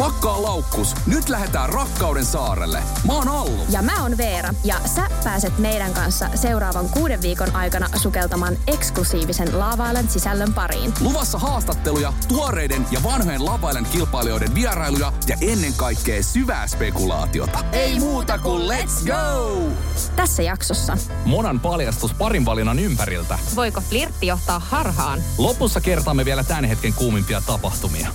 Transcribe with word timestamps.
Pakkaa 0.00 0.42
laukkus. 0.42 0.94
Nyt 1.06 1.28
lähdetään 1.28 1.68
rakkauden 1.68 2.24
saarelle. 2.24 2.82
Mä 3.06 3.12
oon 3.12 3.28
Allu. 3.28 3.66
Ja 3.70 3.82
mä 3.82 4.02
oon 4.02 4.16
Veera, 4.16 4.54
ja 4.64 4.76
sä 4.84 5.02
pääset 5.24 5.58
meidän 5.58 5.94
kanssa 5.94 6.28
seuraavan 6.34 6.88
kuuden 6.88 7.22
viikon 7.22 7.56
aikana 7.56 7.88
sukeltamaan 7.94 8.56
eksklusiivisen 8.66 9.58
Laavailen 9.58 10.08
sisällön 10.08 10.54
pariin. 10.54 10.94
Luvassa 11.00 11.38
haastatteluja, 11.38 12.12
tuoreiden 12.28 12.86
ja 12.90 13.02
vanhojen 13.02 13.44
lavailen 13.44 13.86
kilpailijoiden 13.92 14.54
vierailuja 14.54 15.12
ja 15.26 15.36
ennen 15.40 15.72
kaikkea 15.76 16.22
syvää 16.22 16.66
spekulaatiota. 16.66 17.64
Ei 17.72 17.98
muuta 17.98 18.38
kuin 18.38 18.62
let's 18.62 19.06
go! 19.06 19.62
Tässä 20.16 20.42
jaksossa 20.42 20.96
Monan 21.24 21.60
paljastus 21.60 22.14
parin 22.14 22.44
valinnan 22.44 22.78
ympäriltä. 22.78 23.38
Voiko 23.56 23.80
flirtti 23.80 24.26
johtaa 24.26 24.58
harhaan? 24.58 25.22
Lopussa 25.38 25.80
kertaamme 25.80 26.24
vielä 26.24 26.44
tämän 26.44 26.64
hetken 26.64 26.94
kuumimpia 26.94 27.42
tapahtumia. 27.46 28.08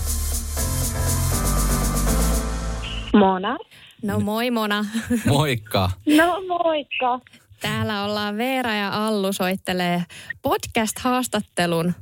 Mona. 3.19 3.57
No 4.03 4.19
moi 4.19 4.51
Mona. 4.51 4.85
Moikka! 5.27 5.89
No 6.17 6.41
moikka. 6.47 7.19
Täällä 7.61 8.03
ollaan 8.03 8.37
Veera 8.37 8.73
ja 8.73 9.07
Allu 9.07 9.33
soittelee 9.33 10.03
podcast-haastattelun 10.41 11.93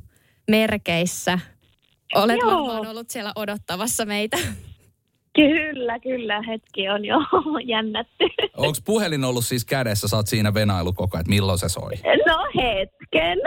merkeissä. 0.50 1.38
Olet 2.14 2.38
Joo. 2.40 2.50
varmaan 2.50 2.86
ollut 2.86 3.10
siellä 3.10 3.32
odottamassa 3.36 4.04
meitä. 4.04 4.36
Kyllä, 5.36 5.98
kyllä. 6.00 6.42
Hetki 6.42 6.88
on 6.88 7.04
jo 7.04 7.16
jännätty. 7.74 8.24
Onko 8.56 8.78
puhelin 8.84 9.24
ollut 9.24 9.44
siis 9.44 9.64
kädessä? 9.64 10.08
Sä 10.08 10.16
oot 10.16 10.26
siinä 10.26 10.54
venailu 10.54 10.92
koko 10.92 11.16
ajan, 11.16 11.20
että 11.20 11.30
milloin 11.30 11.58
se 11.58 11.68
soi? 11.68 11.92
No 12.26 12.38
hetken. 12.62 13.38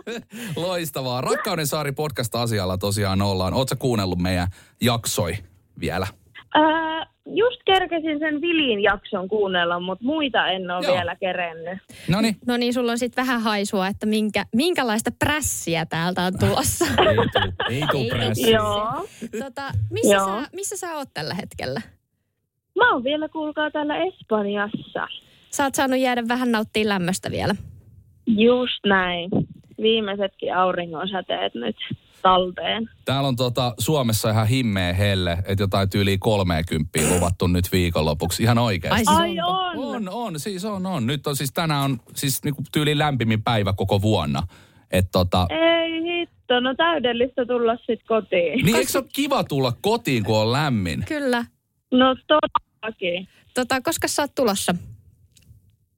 Loistavaa. 0.66 1.20
Rakkauden 1.20 1.66
saari 1.66 1.92
podcast 1.92 2.34
asialla 2.34 2.78
tosiaan 2.78 3.22
ollaan. 3.22 3.54
Ootko 3.54 3.76
kuunnellut 3.78 4.18
meidän 4.18 4.48
jaksoi 4.80 5.36
vielä? 5.80 6.06
Ää, 6.54 7.06
just 7.26 7.60
kerkesin 7.64 8.18
sen 8.18 8.40
Vilin 8.40 8.82
jakson 8.82 9.28
kuunnella, 9.28 9.80
mutta 9.80 10.04
muita 10.04 10.48
en 10.48 10.70
ole 10.70 10.86
Joo. 10.86 10.94
vielä 10.94 11.16
kerennyt. 11.16 11.78
No 12.46 12.56
niin. 12.56 12.74
Sulla 12.74 12.92
on 12.92 12.98
sitten 12.98 13.26
vähän 13.26 13.42
haisua, 13.42 13.86
että 13.86 14.06
minkä, 14.06 14.44
minkälaista 14.56 15.10
prässiä 15.18 15.86
täältä 15.86 16.22
on 16.22 16.32
tulossa. 16.40 16.84
Ei 17.70 17.82
tuu, 17.90 18.00
ei 18.00 18.34
tuu. 18.34 18.50
Joo. 18.52 19.06
tota, 19.44 19.62
missä, 19.90 20.14
Joo. 20.14 20.26
sä, 20.26 20.48
missä 20.52 20.76
sä 20.76 20.96
oot 20.96 21.08
tällä 21.14 21.34
hetkellä? 21.34 21.80
Mä 22.76 22.92
oon 22.92 23.04
vielä, 23.04 23.28
kuulkaa, 23.28 23.70
täällä 23.70 23.96
Espanjassa. 23.96 25.08
Sä 25.50 25.64
oot 25.64 25.74
saanut 25.74 25.98
jäädä 25.98 26.22
vähän 26.28 26.52
nauttia 26.52 26.88
lämmöstä 26.88 27.30
vielä. 27.30 27.54
Just 28.26 28.86
näin. 28.86 29.30
Viimeisetkin 29.82 30.54
auringonsäteet 30.56 31.54
nyt 31.54 31.76
talteen. 32.22 32.90
Täällä 33.04 33.28
on 33.28 33.36
tota, 33.36 33.74
Suomessa 33.78 34.30
ihan 34.30 34.46
himmeä 34.46 34.92
helle, 34.92 35.38
että 35.44 35.62
jotain 35.62 35.90
tyyliä 35.90 36.16
30 36.20 36.98
luvattu 37.14 37.46
nyt 37.46 37.72
viikonlopuksi. 37.72 38.42
Ihan 38.42 38.58
oikeasti. 38.58 39.04
Ai, 39.06 39.16
Ai 39.16 39.40
on. 39.40 39.78
On, 39.78 40.08
on, 40.08 40.40
siis 40.40 40.64
on, 40.64 40.86
on. 40.86 41.06
Nyt 41.06 41.26
on 41.26 41.36
siis 41.36 41.52
tänään 41.52 41.82
on 41.82 42.00
siis 42.14 42.44
niinku 42.44 42.62
tyyli 42.72 42.98
lämpimin 42.98 43.42
päivä 43.42 43.72
koko 43.72 44.02
vuonna. 44.02 44.42
Et 44.90 45.08
tota, 45.12 45.46
Ei 45.50 46.02
hitto, 46.02 46.60
no 46.60 46.74
täydellistä 46.74 47.46
tulla 47.46 47.76
sitten 47.76 48.06
kotiin. 48.08 48.64
niin 48.64 48.76
eikö 48.76 48.90
se 48.90 48.98
ole 48.98 49.06
kiva 49.12 49.44
tulla 49.44 49.72
kotiin, 49.80 50.24
kun 50.24 50.38
on 50.38 50.52
lämmin? 50.52 51.04
Kyllä. 51.08 51.44
No 51.92 52.16
todellakin. 52.26 53.28
Tota, 53.54 53.80
koska 53.80 54.08
sä 54.08 54.22
oot 54.22 54.34
tulossa? 54.34 54.74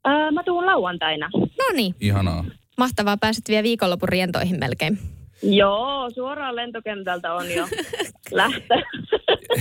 Ää, 0.05 0.31
mä 0.31 0.43
tuun 0.43 0.67
lauantaina. 0.67 1.31
No 1.35 1.77
niin, 1.77 1.95
Ihanaa. 2.01 2.45
mahtavaa. 2.79 3.17
Pääset 3.17 3.49
vielä 3.49 3.63
viikonlopun 3.63 4.09
rientoihin 4.09 4.59
melkein. 4.59 4.99
Joo, 5.43 6.11
suoraan 6.11 6.57
lentokentältä 6.57 7.35
on 7.35 7.51
jo 7.51 7.69
lähtö. 8.31 8.75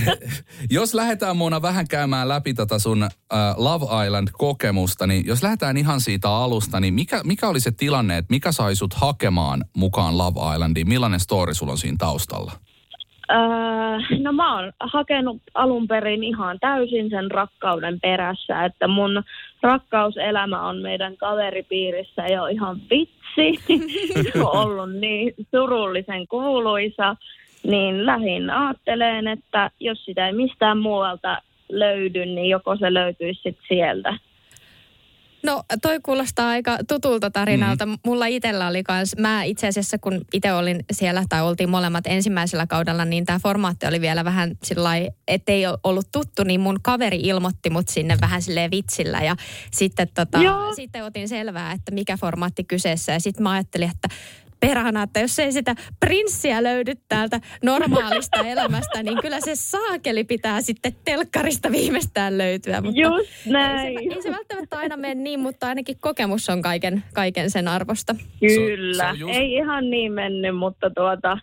Jos 0.70 0.94
lähdetään 0.94 1.36
Mona 1.36 1.62
vähän 1.62 1.88
käymään 1.88 2.28
läpi 2.28 2.54
tätä 2.54 2.78
sun 2.78 3.02
äh, 3.02 3.10
Love 3.56 4.06
Island-kokemusta, 4.06 5.06
niin 5.06 5.26
jos 5.26 5.42
lähdetään 5.42 5.76
ihan 5.76 6.00
siitä 6.00 6.30
alusta, 6.30 6.80
niin 6.80 6.94
mikä, 6.94 7.20
mikä 7.24 7.48
oli 7.48 7.60
se 7.60 7.70
tilanne, 7.70 8.16
että 8.16 8.30
mikä 8.30 8.52
sai 8.52 8.76
sut 8.76 8.94
hakemaan 8.94 9.64
mukaan 9.76 10.18
Love 10.18 10.54
Islandiin? 10.54 10.88
Millainen 10.88 11.20
story 11.20 11.54
sulla 11.54 11.72
on 11.72 11.78
siinä 11.78 11.96
taustalla? 11.98 12.52
Öö, 13.32 14.18
no 14.18 14.32
mä 14.32 14.54
oon 14.54 14.72
hakenut 14.80 15.42
alun 15.54 15.88
perin 15.88 16.24
ihan 16.24 16.58
täysin 16.60 17.10
sen 17.10 17.30
rakkauden 17.30 18.00
perässä, 18.00 18.64
että 18.64 18.88
mun 18.88 19.22
rakkauselämä 19.62 20.62
on 20.62 20.82
meidän 20.82 21.16
kaveripiirissä 21.16 22.26
jo 22.26 22.46
ihan 22.46 22.76
vitsi, 22.90 23.64
on 24.44 24.56
ollut 24.56 24.92
niin 24.92 25.34
surullisen 25.50 26.26
kuuluisa, 26.28 27.16
niin 27.62 28.06
lähin 28.06 28.50
ajattelen, 28.50 29.28
että 29.28 29.70
jos 29.80 30.04
sitä 30.04 30.26
ei 30.26 30.32
mistään 30.32 30.78
muualta 30.78 31.38
löydy, 31.68 32.26
niin 32.26 32.48
joko 32.48 32.76
se 32.76 32.94
löytyisi 32.94 33.40
sit 33.42 33.58
sieltä. 33.68 34.14
No 35.42 35.62
toi 35.82 36.00
kuulostaa 36.02 36.48
aika 36.48 36.78
tutulta 36.88 37.30
tarinalta. 37.30 37.86
Mm. 37.86 37.96
Mulla 38.06 38.26
itsellä 38.26 38.66
oli 38.68 38.82
kans, 38.82 39.16
mä 39.18 39.42
itse 39.42 39.68
asiassa 39.68 39.98
kun 39.98 40.20
itse 40.32 40.52
olin 40.52 40.84
siellä 40.92 41.24
tai 41.28 41.42
oltiin 41.42 41.70
molemmat 41.70 42.06
ensimmäisellä 42.06 42.66
kaudella, 42.66 43.04
niin 43.04 43.24
tämä 43.24 43.38
formaatti 43.38 43.86
oli 43.86 44.00
vielä 44.00 44.24
vähän 44.24 44.56
sillä 44.62 44.90
ettei 45.28 45.62
ollut 45.84 46.08
tuttu, 46.12 46.44
niin 46.44 46.60
mun 46.60 46.78
kaveri 46.82 47.16
ilmoitti 47.16 47.70
mut 47.70 47.88
sinne 47.88 48.18
vähän 48.20 48.42
silleen 48.42 48.70
vitsillä 48.70 49.18
ja 49.18 49.36
sitten, 49.72 50.08
tota, 50.14 50.38
Joo. 50.38 50.74
sitten 50.74 51.04
otin 51.04 51.28
selvää, 51.28 51.72
että 51.72 51.92
mikä 51.92 52.16
formaatti 52.16 52.64
kyseessä 52.64 53.12
ja 53.12 53.20
sitten 53.20 53.42
mä 53.42 53.50
ajattelin, 53.50 53.90
että 53.90 54.08
perhana, 54.66 55.02
että 55.02 55.20
jos 55.20 55.38
ei 55.38 55.52
sitä 55.52 55.74
prinssiä 56.00 56.62
löydy 56.62 56.92
täältä 57.08 57.40
normaalista 57.62 58.40
elämästä, 58.52 59.02
niin 59.02 59.18
kyllä 59.22 59.40
se 59.40 59.54
saakeli 59.54 60.24
pitää 60.24 60.60
sitten 60.60 60.92
telkkarista 61.04 61.70
viimeistään 61.72 62.38
löytyä. 62.38 62.80
Mutta 62.80 63.00
Just 63.00 63.30
ei 63.46 63.52
näin. 63.52 63.98
se, 63.98 64.14
ei 64.14 64.22
se 64.22 64.30
välttämättä 64.30 64.78
aina 64.78 64.96
mene 64.96 65.14
niin, 65.14 65.40
mutta 65.40 65.66
ainakin 65.68 65.96
kokemus 66.00 66.48
on 66.48 66.62
kaiken, 66.62 67.04
kaiken 67.14 67.50
sen 67.50 67.68
arvosta. 67.68 68.14
Kyllä, 68.40 69.02
Se 69.04 69.10
on- 69.10 69.16
se 69.18 69.24
on 69.24 69.30
just- 69.30 69.40
ei 69.40 69.52
ihan 69.54 69.90
niin 69.90 70.12
mennyt, 70.12 70.56
mutta 70.56 70.90
tuota, 70.90 71.38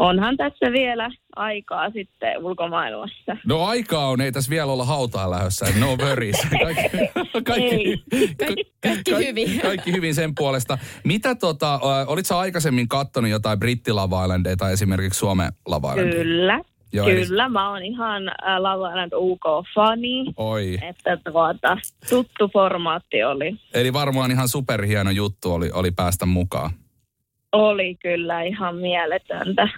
onhan 0.00 0.36
tässä 0.36 0.72
vielä 0.72 1.10
aikaa 1.36 1.90
sitten 1.90 2.44
ulkomaailmassa. 2.44 3.36
No 3.46 3.64
aikaa 3.64 4.08
on, 4.08 4.20
ei 4.20 4.32
tässä 4.32 4.50
vielä 4.50 4.72
olla 4.72 4.84
hautaan 4.84 5.30
lähdössä. 5.30 5.66
No 5.80 5.96
worries. 5.96 6.36
Kaikki, 6.64 6.88
kaikki. 7.44 8.04
Kaikki- 8.38 8.72
kaikki 8.82 9.26
hyvin. 9.26 9.60
Kaikki 9.60 9.92
hyvin 9.92 10.14
sen 10.14 10.34
puolesta. 10.34 10.78
Mitä 11.04 11.34
tota, 11.34 11.80
olit 12.06 12.26
sä 12.26 12.38
aikaisemmin 12.38 12.88
kattonut 12.88 13.30
jotain 13.30 13.58
britti 13.58 13.92
Love 13.92 14.16
Islandia 14.24 14.56
tai 14.56 14.72
esimerkiksi 14.72 15.18
Suomen 15.18 15.52
Islandia? 15.68 16.14
Kyllä, 16.14 16.60
Joo, 16.92 17.08
eli- 17.08 17.26
kyllä. 17.26 17.48
Mä 17.48 17.70
oon 17.70 17.82
ihan 17.84 18.28
äh, 18.28 18.34
Love 18.58 18.88
Island 18.88 19.12
UK-fani, 19.14 20.24
Oi. 20.36 20.78
että 20.82 21.16
tuota, 21.30 21.76
tuttu 22.08 22.48
formaatti 22.52 23.22
oli. 23.24 23.56
Eli 23.74 23.92
varmaan 23.92 24.30
ihan 24.30 24.48
superhieno 24.48 25.10
juttu 25.10 25.52
oli, 25.52 25.70
oli 25.72 25.90
päästä 25.90 26.26
mukaan. 26.26 26.70
Oli 27.52 27.94
kyllä 27.94 28.42
ihan 28.42 28.76
mieletöntä. 28.76 29.68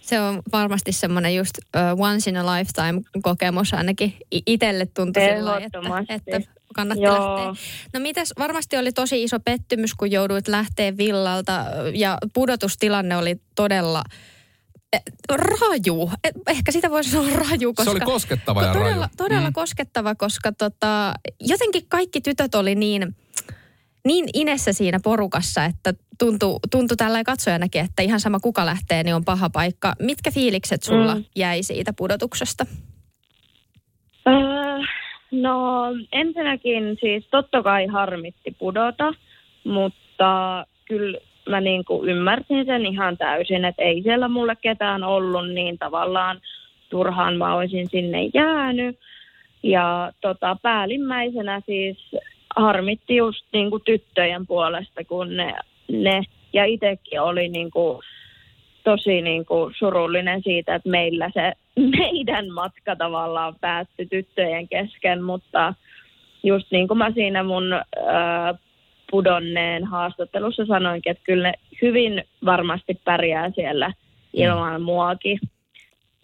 Se 0.00 0.20
on 0.20 0.42
varmasti 0.52 0.92
semmoinen 0.92 1.34
just 1.34 1.50
uh, 1.58 2.00
once 2.06 2.30
in 2.30 2.36
a 2.36 2.46
lifetime 2.56 3.02
kokemus 3.22 3.74
ainakin 3.74 4.14
itselle 4.46 4.86
tuntui 4.86 5.22
sillä 5.22 5.44
lailla, 5.50 5.98
että, 6.08 6.36
että 6.36 6.52
kannatti 6.74 7.02
Joo. 7.04 7.14
lähteä. 7.14 7.62
No 7.94 8.00
mitäs, 8.00 8.32
varmasti 8.38 8.76
oli 8.76 8.92
tosi 8.92 9.22
iso 9.22 9.40
pettymys, 9.40 9.94
kun 9.94 10.10
jouduit 10.10 10.48
lähteä 10.48 10.96
villalta 10.96 11.64
ja 11.94 12.18
pudotustilanne 12.34 13.16
oli 13.16 13.36
todella 13.54 14.02
eh, 14.92 15.02
raju. 15.30 16.10
Eh, 16.24 16.32
Ehkä 16.48 16.72
sitä 16.72 16.90
voisi 16.90 17.10
sanoa 17.10 17.36
raju, 17.50 17.74
koska... 17.74 17.84
Se 17.84 17.90
oli 17.90 18.00
koskettava 18.00 18.62
ja 18.62 18.72
todella, 18.72 18.90
raju. 18.94 19.08
Todella 19.16 19.48
Mm. 19.50 19.54
koskettava, 19.54 20.14
koska 20.14 20.52
tota, 20.52 21.14
jotenkin 21.40 21.82
kaikki 21.88 22.20
tytöt 22.20 22.54
oli 22.54 22.74
niin, 22.74 23.16
niin 24.04 24.28
inessä 24.34 24.72
siinä 24.72 25.00
porukassa, 25.04 25.64
että 25.64 25.94
tuntui, 26.18 26.58
tuntui 26.70 26.96
tällä 26.96 27.24
katsojanakin, 27.24 27.80
että 27.80 28.02
ihan 28.02 28.20
sama 28.20 28.40
kuka 28.40 28.66
lähtee, 28.66 29.02
niin 29.02 29.14
on 29.14 29.24
paha 29.24 29.50
paikka. 29.50 29.92
Mitkä 29.98 30.30
fiilikset 30.30 30.82
sulla 30.82 31.14
Mm. 31.14 31.24
jäi 31.36 31.62
siitä 31.62 31.92
pudotuksesta? 31.92 32.64
Öö, 34.28 34.78
no 35.30 35.82
ensinnäkin 36.12 36.96
siis 37.00 37.26
totta 37.30 37.62
kai 37.62 37.86
harmitti 37.86 38.56
pudota, 38.58 39.14
mutta 39.64 40.64
kyllä 40.88 41.18
mä 41.48 41.60
niin 41.60 41.84
kuin 41.84 42.08
ymmärsin 42.10 42.66
sen 42.66 42.86
ihan 42.86 43.16
täysin, 43.18 43.64
että 43.64 43.82
ei 43.82 44.02
siellä 44.02 44.28
mulle 44.28 44.56
ketään 44.56 45.04
ollut, 45.04 45.48
niin 45.48 45.78
tavallaan 45.78 46.40
turhaan 46.90 47.36
mä 47.36 47.54
olisin 47.54 47.88
sinne 47.90 48.18
jäänyt. 48.34 48.98
Ja 49.62 50.12
tota, 50.20 50.56
päällimmäisenä 50.62 51.62
siis 51.66 51.98
harmitti 52.56 53.16
just 53.16 53.46
niin 53.52 53.70
kuin 53.70 53.82
tyttöjen 53.84 54.46
puolesta, 54.46 55.04
kun 55.04 55.36
ne, 55.36 55.54
ne 55.92 56.22
ja 56.52 56.64
itsekin 56.64 57.20
oli 57.20 57.48
niin 57.48 57.70
kuin, 57.70 57.98
tosi 58.84 59.22
niin 59.22 59.46
kuin 59.46 59.74
surullinen 59.78 60.42
siitä, 60.42 60.74
että 60.74 60.88
meillä 60.88 61.30
se 61.34 61.52
meidän 61.98 62.52
matka 62.52 62.96
tavallaan 62.96 63.54
päättyi 63.60 64.06
tyttöjen 64.06 64.68
kesken, 64.68 65.22
mutta 65.22 65.74
just 66.42 66.66
niin 66.70 66.88
kuin 66.88 66.98
mä 66.98 67.10
siinä 67.10 67.42
mun 67.42 67.72
ö, 67.72 67.80
pudonneen 69.10 69.84
haastattelussa 69.84 70.66
sanoinkin, 70.66 71.10
että 71.10 71.24
kyllä 71.24 71.48
ne 71.48 71.54
hyvin 71.82 72.24
varmasti 72.44 73.00
pärjää 73.04 73.50
siellä 73.50 73.92
ilman 74.32 74.80
mm. 74.80 74.84
muakin. 74.84 75.38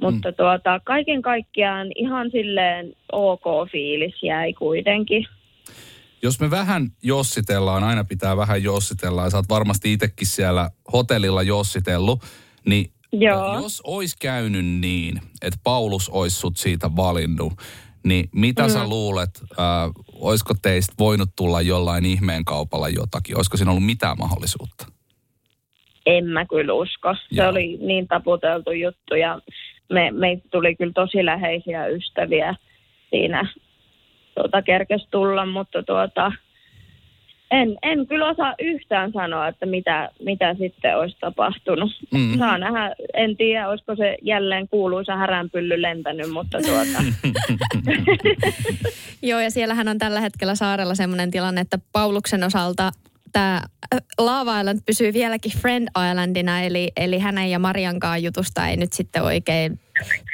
Mutta 0.00 0.30
mm. 0.30 0.34
tuota, 0.34 0.80
kaiken 0.84 1.22
kaikkiaan 1.22 1.88
ihan 1.94 2.30
silleen 2.30 2.92
ok 3.12 3.44
fiilis 3.72 4.22
jäi 4.22 4.52
kuitenkin. 4.52 5.26
Jos 6.22 6.40
me 6.40 6.50
vähän 6.50 6.88
jossitellaan, 7.02 7.84
aina 7.84 8.04
pitää 8.04 8.36
vähän 8.36 8.62
jossitella, 8.62 9.24
ja 9.24 9.30
sä 9.30 9.36
oot 9.36 9.48
varmasti 9.48 9.92
itsekin 9.92 10.26
siellä 10.26 10.70
hotellilla 10.92 11.42
jossitellut, 11.42 12.22
niin 12.66 12.92
Joo. 13.12 13.62
jos 13.62 13.80
olisi 13.84 14.16
käynyt 14.20 14.66
niin, 14.66 15.20
että 15.42 15.58
Paulus 15.64 16.08
olisi 16.08 16.36
sut 16.36 16.56
siitä 16.56 16.96
valinnut, 16.96 17.52
niin 18.04 18.28
mitä 18.32 18.62
mm. 18.62 18.68
sä 18.68 18.88
luulet, 18.88 19.30
äh, 19.50 19.90
olisiko 20.12 20.54
teistä 20.62 20.94
voinut 20.98 21.30
tulla 21.36 21.60
jollain 21.60 22.04
ihmeen 22.04 22.44
kaupalla 22.44 22.88
jotakin? 22.88 23.36
Olisiko 23.36 23.56
siinä 23.56 23.70
ollut 23.70 23.86
mitään 23.86 24.18
mahdollisuutta? 24.18 24.86
En 26.06 26.24
mä 26.24 26.46
kyllä 26.46 26.72
usko. 26.72 27.14
Se 27.14 27.20
Joo. 27.30 27.48
oli 27.48 27.76
niin 27.76 28.08
taputeltu 28.08 28.72
juttu 28.72 29.14
ja 29.14 29.40
me, 29.92 30.10
meistä 30.10 30.48
tuli 30.50 30.74
kyllä 30.74 30.92
tosi 30.92 31.24
läheisiä 31.24 31.86
ystäviä 31.86 32.54
siinä 33.10 33.54
tuota, 34.34 34.62
kerkes 34.62 35.08
tulla, 35.10 35.46
mutta 35.46 35.82
tuota, 35.82 36.32
en, 37.52 37.76
en 37.82 38.06
kyllä 38.06 38.28
osaa 38.28 38.54
yhtään 38.58 39.12
sanoa, 39.12 39.48
että 39.48 39.66
mitä, 39.66 40.10
mitä 40.24 40.54
sitten 40.54 40.98
olisi 40.98 41.16
tapahtunut. 41.20 41.90
Mm. 42.10 42.38
Saa 42.38 42.58
nähdä, 42.58 42.94
en 43.14 43.36
tiedä, 43.36 43.68
olisiko 43.68 43.96
se 43.96 44.16
jälleen 44.22 44.68
kuuluisa 44.68 45.16
häränpylly 45.16 45.82
lentänyt, 45.82 46.30
mutta 46.30 46.58
tuota, 46.62 47.04
Joo, 49.22 49.40
ja 49.40 49.50
siellähän 49.50 49.88
on 49.88 49.98
tällä 49.98 50.20
hetkellä 50.20 50.54
saarella 50.54 50.94
semmoinen 50.94 51.30
tilanne, 51.30 51.60
että 51.60 51.78
Pauluksen 51.92 52.44
osalta 52.44 52.90
tämä 53.32 53.62
Lava 54.18 54.60
Island 54.60 54.80
pysyy 54.86 55.12
vieläkin 55.12 55.52
Friend 55.58 55.88
Islandina, 56.10 56.60
eli, 56.60 56.92
eli 56.96 57.18
hänen 57.18 57.50
ja 57.50 57.58
Mariankaan 57.58 58.22
jutusta 58.22 58.68
ei 58.68 58.76
nyt 58.76 58.92
sitten 58.92 59.22
oikein 59.22 59.80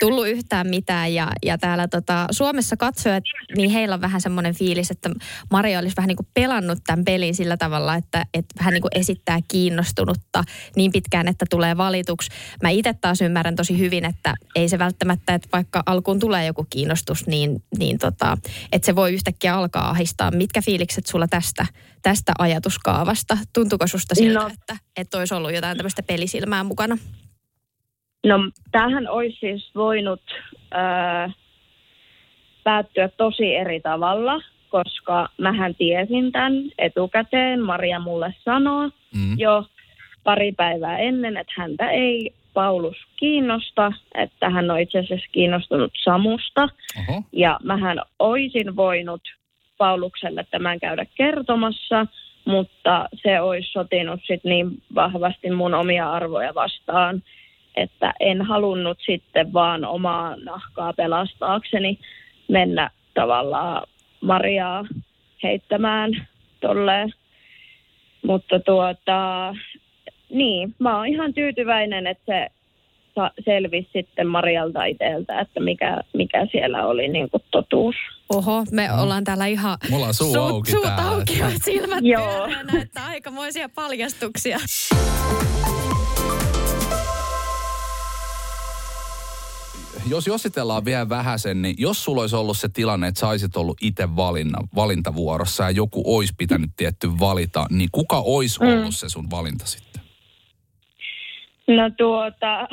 tullut 0.00 0.28
yhtään 0.28 0.66
mitään. 0.68 1.14
Ja, 1.14 1.32
ja 1.44 1.58
täällä 1.58 1.88
tota, 1.88 2.26
Suomessa 2.30 2.76
katsojat, 2.76 3.24
niin 3.56 3.70
heillä 3.70 3.94
on 3.94 4.00
vähän 4.00 4.20
semmoinen 4.20 4.54
fiilis, 4.54 4.90
että 4.90 5.10
Maria 5.50 5.78
olisi 5.78 5.96
vähän 5.96 6.08
niin 6.08 6.16
kuin 6.16 6.28
pelannut 6.34 6.78
tämän 6.86 7.04
pelin 7.04 7.34
sillä 7.34 7.56
tavalla, 7.56 7.94
että, 7.94 8.26
että 8.34 8.54
hän 8.64 8.74
niin 8.74 8.82
kuin 8.82 8.98
esittää 8.98 9.38
kiinnostunutta 9.48 10.44
niin 10.76 10.92
pitkään, 10.92 11.28
että 11.28 11.44
tulee 11.50 11.76
valituksi. 11.76 12.30
Mä 12.62 12.70
itse 12.70 12.94
taas 12.94 13.20
ymmärrän 13.20 13.56
tosi 13.56 13.78
hyvin, 13.78 14.04
että 14.04 14.34
ei 14.54 14.68
se 14.68 14.78
välttämättä, 14.78 15.34
että 15.34 15.48
vaikka 15.52 15.82
alkuun 15.86 16.18
tulee 16.18 16.46
joku 16.46 16.66
kiinnostus, 16.70 17.26
niin, 17.26 17.62
niin 17.78 17.98
tota, 17.98 18.38
että 18.72 18.86
se 18.86 18.96
voi 18.96 19.14
yhtäkkiä 19.14 19.54
alkaa 19.54 19.90
ahistaa. 19.90 20.30
Mitkä 20.30 20.62
fiilikset 20.62 21.06
sulla 21.06 21.28
tästä, 21.28 21.66
tästä 22.02 22.32
ajatuskaavasta? 22.38 23.38
Tuntuuko 23.54 23.86
susta 23.86 24.14
siltä, 24.14 24.38
No. 24.40 24.48
että, 24.48 24.76
että 24.96 25.18
olisi 25.18 25.34
ollut 25.34 25.54
jotain 25.54 25.76
tämmöistä 25.76 26.02
pelisilmää 26.02 26.64
mukana? 26.64 26.98
No, 28.26 28.38
tämähän 28.70 29.08
olisi 29.08 29.36
siis 29.40 29.74
voinut 29.74 30.20
ää, 30.70 31.30
päättyä 32.64 33.08
tosi 33.08 33.54
eri 33.54 33.80
tavalla, 33.80 34.40
koska 34.68 35.28
mähän 35.38 35.74
tiesin 35.74 36.32
tämän 36.32 36.52
etukäteen. 36.78 37.60
Maria 37.62 38.00
mulle 38.00 38.34
sanoo 38.44 38.90
Mm. 39.14 39.38
jo 39.38 39.64
pari 40.24 40.52
päivää 40.52 40.98
ennen, 40.98 41.36
että 41.36 41.52
häntä 41.56 41.90
ei 41.90 42.30
Paulus 42.54 42.96
kiinnosta, 43.16 43.92
että 44.14 44.50
hän 44.50 44.70
on 44.70 44.80
itse 44.80 44.98
asiassa 44.98 45.28
kiinnostunut 45.32 45.92
Samusta. 46.04 46.68
Oho. 46.98 47.22
Ja 47.32 47.58
mähän 47.62 47.98
oisin 48.18 48.76
voinut 48.76 49.20
Paulukselle 49.78 50.46
tämän 50.50 50.80
käydä 50.80 51.06
kertomassa, 51.14 52.06
mutta 52.44 53.08
se 53.22 53.40
olisi 53.40 53.72
sotinut 53.72 54.20
sit 54.26 54.44
niin 54.44 54.82
vahvasti 54.94 55.50
mun 55.50 55.74
omia 55.74 56.12
arvoja 56.12 56.54
vastaan, 56.54 57.22
että 57.82 58.14
en 58.20 58.42
halunnut 58.42 58.98
sitten 59.06 59.52
vaan 59.52 59.84
omaa 59.84 60.36
nahkaa 60.36 60.92
pelastaakseni 60.92 61.98
mennä 62.48 62.90
tavallaan 63.14 63.86
Mariaa 64.20 64.84
heittämään 65.42 66.26
tolleen. 66.60 67.12
Mutta 68.26 68.60
tuota, 68.60 69.54
niin, 70.30 70.74
mä 70.78 70.96
oon 70.96 71.06
ihan 71.06 71.34
tyytyväinen, 71.34 72.06
että 72.06 72.24
se 72.26 72.48
selvisi 73.44 73.88
sitten 73.92 74.26
Marialta 74.26 74.84
itseltä, 74.84 75.40
että 75.40 75.60
mikä, 75.60 76.00
mikä 76.14 76.46
siellä 76.52 76.86
oli 76.86 77.08
niin 77.08 77.30
kuin 77.30 77.42
totuus. 77.50 77.94
Oho, 78.34 78.64
me 78.72 78.92
ollaan 78.92 79.24
täällä 79.24 79.46
ihan 79.46 79.78
Mulla 79.90 80.06
on 80.06 80.14
suu 80.14 80.40
auki 80.40 80.70
suut 80.70 80.84
täällä. 80.84 81.08
auki 81.08 81.38
ja 81.38 81.50
silmät 81.64 81.98
Joo. 82.02 82.26
pyöreänä, 82.26 82.82
että 82.82 83.04
aikamoisia 83.06 83.68
paljastuksia. 83.68 84.58
Jos 90.10 90.26
jossitellaan 90.26 90.84
vielä 90.84 91.08
vähäsen, 91.08 91.62
niin 91.62 91.74
jos 91.78 92.04
sulla 92.04 92.20
olisi 92.20 92.36
ollut 92.36 92.58
se 92.58 92.68
tilanne, 92.68 93.08
että 93.08 93.20
sä 93.20 93.28
olisit 93.28 93.56
ollut 93.56 93.76
itse 93.82 94.16
valinna, 94.16 94.58
valintavuorossa 94.74 95.64
ja 95.64 95.70
joku 95.70 96.16
olisi 96.16 96.34
pitänyt 96.38 96.70
tietty 96.76 97.08
valita, 97.20 97.66
niin 97.70 97.88
kuka 97.92 98.18
olisi 98.20 98.60
Mm. 98.60 98.68
ollut 98.68 98.94
se 98.94 99.08
sun 99.08 99.30
valinta 99.30 99.66
sitten? 99.66 100.02
No 101.68 101.90
tuota, 101.96 102.68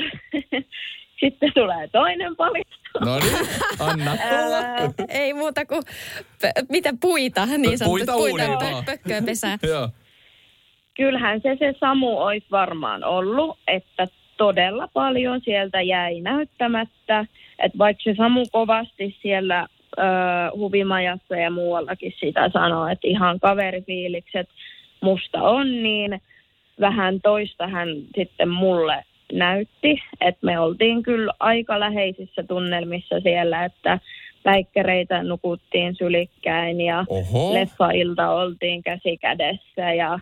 sitten 1.20 1.52
tulee 1.54 1.88
toinen 1.88 2.36
paljastus. 2.36 2.76
No 3.06 3.20
niin, 3.20 3.48
anna 3.80 4.12
tulla. 4.30 4.56
Ää, 4.58 4.92
Ei 5.10 5.34
muuta 5.34 5.66
kuin, 5.66 5.84
p- 6.42 6.70
mitä 6.70 6.94
puita, 7.02 7.46
niin 7.46 7.78
sanottu. 7.78 8.06
Puita 8.16 8.46
pö- 8.46 8.86
pökköä 8.86 9.22
pesää. 9.22 9.58
Kyllähän 10.98 11.42
se 11.42 11.56
se 11.60 11.74
Samu 11.80 12.18
olisi 12.18 12.48
varmaan 12.52 13.04
ollut, 13.04 13.60
että 13.68 14.08
todella 14.38 14.88
paljon 14.94 15.42
sieltä 15.42 15.82
jäi 15.82 16.22
näyttämättä. 16.22 17.26
Että 17.60 17.78
vaikka 17.78 18.04
se 18.04 18.16
Samu 18.18 18.46
kovasti 18.52 19.16
siellä 19.22 19.68
ö, 19.98 20.02
huvimajassa 20.58 21.36
ja 21.36 21.52
muuallakin 21.52 22.14
sitä 22.20 22.50
sanoo, 22.50 22.88
että 22.88 23.08
ihan 23.08 23.40
kaverifiilikset 23.40 24.50
musta 25.02 25.42
on, 25.42 25.84
niin 25.84 26.22
vähän 26.80 27.22
toista 27.22 27.68
hän 27.68 27.90
sitten 28.16 28.50
mulle 28.50 29.04
näytti, 29.34 30.02
että 30.22 30.46
me 30.46 30.60
oltiin 30.60 31.04
kyllä 31.04 31.34
aika 31.40 31.80
läheisissä 31.80 32.44
tunnelmissa 32.44 33.20
siellä, 33.20 33.66
että 33.66 34.00
päikkäreitä 34.44 35.24
nukuttiin 35.24 35.96
sylikkäin 35.96 36.82
ja 36.82 37.06
Oho. 37.10 37.54
leffailta 37.54 38.30
oltiin 38.30 38.84
käsi 38.84 39.18
kädessä 39.18 39.94
ja 39.94 40.20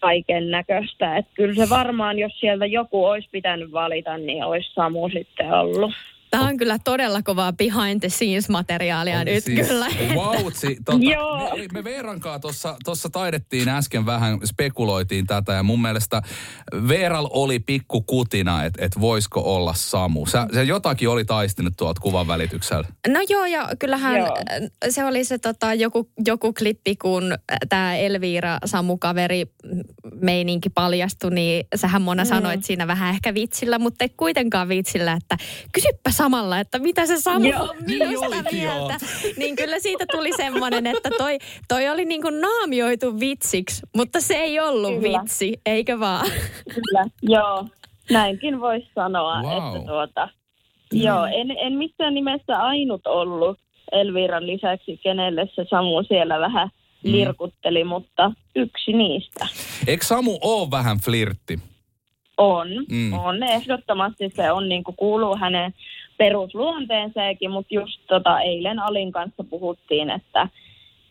kaiken 0.00 0.50
näköistä. 0.50 1.16
Että 1.16 1.32
kyllä 1.34 1.54
se 1.54 1.70
varmaan, 1.70 2.18
jos 2.18 2.40
sieltä 2.40 2.66
joku 2.66 3.04
olisi 3.04 3.28
pitänyt 3.32 3.72
valita, 3.72 4.18
niin 4.18 4.44
olisi 4.44 4.72
Samu 4.74 5.08
sitten 5.08 5.52
ollut. 5.52 5.92
Tämä 6.30 6.48
on 6.48 6.56
kyllä 6.56 6.78
todella 6.84 7.22
kovaa 7.22 7.52
behind 7.52 8.00
the 8.00 8.08
scenes 8.08 8.48
materiaalia 8.48 9.20
Oli 9.20 9.24
nyt 9.24 9.44
siis 9.44 9.68
kyllä. 9.68 9.86
Vautsi. 10.14 10.76
Tota, 10.84 10.98
Joo. 11.02 11.56
me, 11.56 11.66
me 11.72 11.84
Veerankaan 11.84 12.40
tuossa 12.40 12.76
tossa 12.84 13.10
taidettiin 13.10 13.68
äsken 13.68 14.06
vähän, 14.06 14.38
spekuloitiin 14.44 15.26
tätä 15.26 15.52
ja 15.52 15.62
mun 15.62 15.82
mielestä 15.82 16.22
Veeral 16.88 17.28
oli 17.30 17.58
pikku 17.58 18.00
kutina, 18.00 18.64
että 18.64 18.84
et 18.84 19.00
voisiko 19.00 19.54
olla 19.54 19.74
Samu. 19.74 20.26
Sä, 20.26 20.46
sä 20.54 20.62
jotakin 20.62 21.08
oli 21.08 21.24
taistinut 21.24 21.74
tuolta 21.76 22.00
kuvan 22.00 22.26
välityksellä. 22.26 22.88
No 23.08 23.20
joo, 23.28 23.46
ja 23.46 23.68
kyllähän 23.78 24.16
Joo. 24.16 24.36
se 24.88 25.04
oli 25.04 25.24
se 25.24 25.38
tota, 25.38 25.74
joku, 25.74 26.10
joku 26.26 26.52
klippi, 26.52 26.96
kun 26.96 27.38
tämä 27.68 27.96
Elviira 27.96 28.58
Samu-kaveri 28.64 29.46
meininki 30.22 30.70
paljastui, 30.70 31.30
niin 31.30 31.64
sähän 31.74 32.02
Mona 32.02 32.24
mm. 32.24 32.28
sanoit 32.28 32.64
siinä 32.64 32.86
vähän 32.86 33.10
ehkä 33.14 33.34
vitsillä, 33.34 33.78
mutta 33.78 34.04
ei 34.04 34.08
kuitenkaan 34.16 34.68
vitsillä, 34.68 35.12
että 35.12 35.36
kysyppä 35.72 36.10
samalla, 36.10 36.58
että 36.58 36.78
mitä 36.78 37.06
se 37.06 37.16
Samu 37.20 37.44
Joo, 37.44 37.62
on 37.62 37.76
niin 37.86 38.08
minusta 38.08 38.26
olikin, 38.26 38.58
mieltä. 38.58 38.94
Niin 39.36 39.56
kyllä 39.56 39.78
siitä 39.78 40.04
tuli 40.12 40.30
semmoinen, 40.36 40.86
että 40.86 41.10
toi, 41.18 41.38
toi 41.68 41.88
oli 41.88 42.04
niin 42.04 42.22
kuin 42.22 42.40
naamioitu 42.40 43.20
vitsiksi, 43.20 43.82
mutta 43.96 44.20
se 44.20 44.34
ei 44.34 44.60
ollut 44.60 45.00
Kyllä. 45.00 45.20
vitsi, 45.20 45.60
eikö 45.66 46.00
vaan? 46.00 46.26
Kyllä, 46.74 47.06
joo. 47.22 47.66
Näinkin 48.10 48.60
voisi 48.60 48.90
sanoa, 48.94 49.42
Wow. 49.42 49.76
että 49.76 49.86
tuota, 49.86 50.28
joo, 50.92 51.24
en, 51.24 51.50
en 51.50 51.72
missään 51.72 52.14
nimessä 52.14 52.58
ainut 52.58 53.06
ollut 53.06 53.58
Elviran 53.92 54.46
lisäksi, 54.46 55.00
kenelle 55.02 55.48
se 55.54 55.66
Samu 55.70 56.02
siellä 56.08 56.40
vähän 56.40 56.70
lirkutteli, 57.02 57.84
mutta 57.84 58.32
yksi 58.56 58.92
niistä. 58.92 59.46
Eikö 59.86 60.04
Samu 60.04 60.38
oo 60.40 60.70
vähän 60.70 60.98
flirtti? 60.98 61.58
On, 62.36 62.68
Mm. 62.88 62.96
mm. 62.96 63.12
on. 63.12 63.42
Ehdottomasti 63.42 64.30
se 64.36 64.52
on, 64.52 64.68
niin 64.68 64.84
kuin 64.84 64.96
kuuluu 64.96 65.36
hänen 65.36 65.74
perusluonteeseenkin, 66.18 67.50
mutta 67.50 67.74
just 67.74 68.00
tota, 68.08 68.40
eilen 68.40 68.78
Alin 68.78 69.12
kanssa 69.12 69.44
puhuttiin, 69.50 70.10
että 70.10 70.48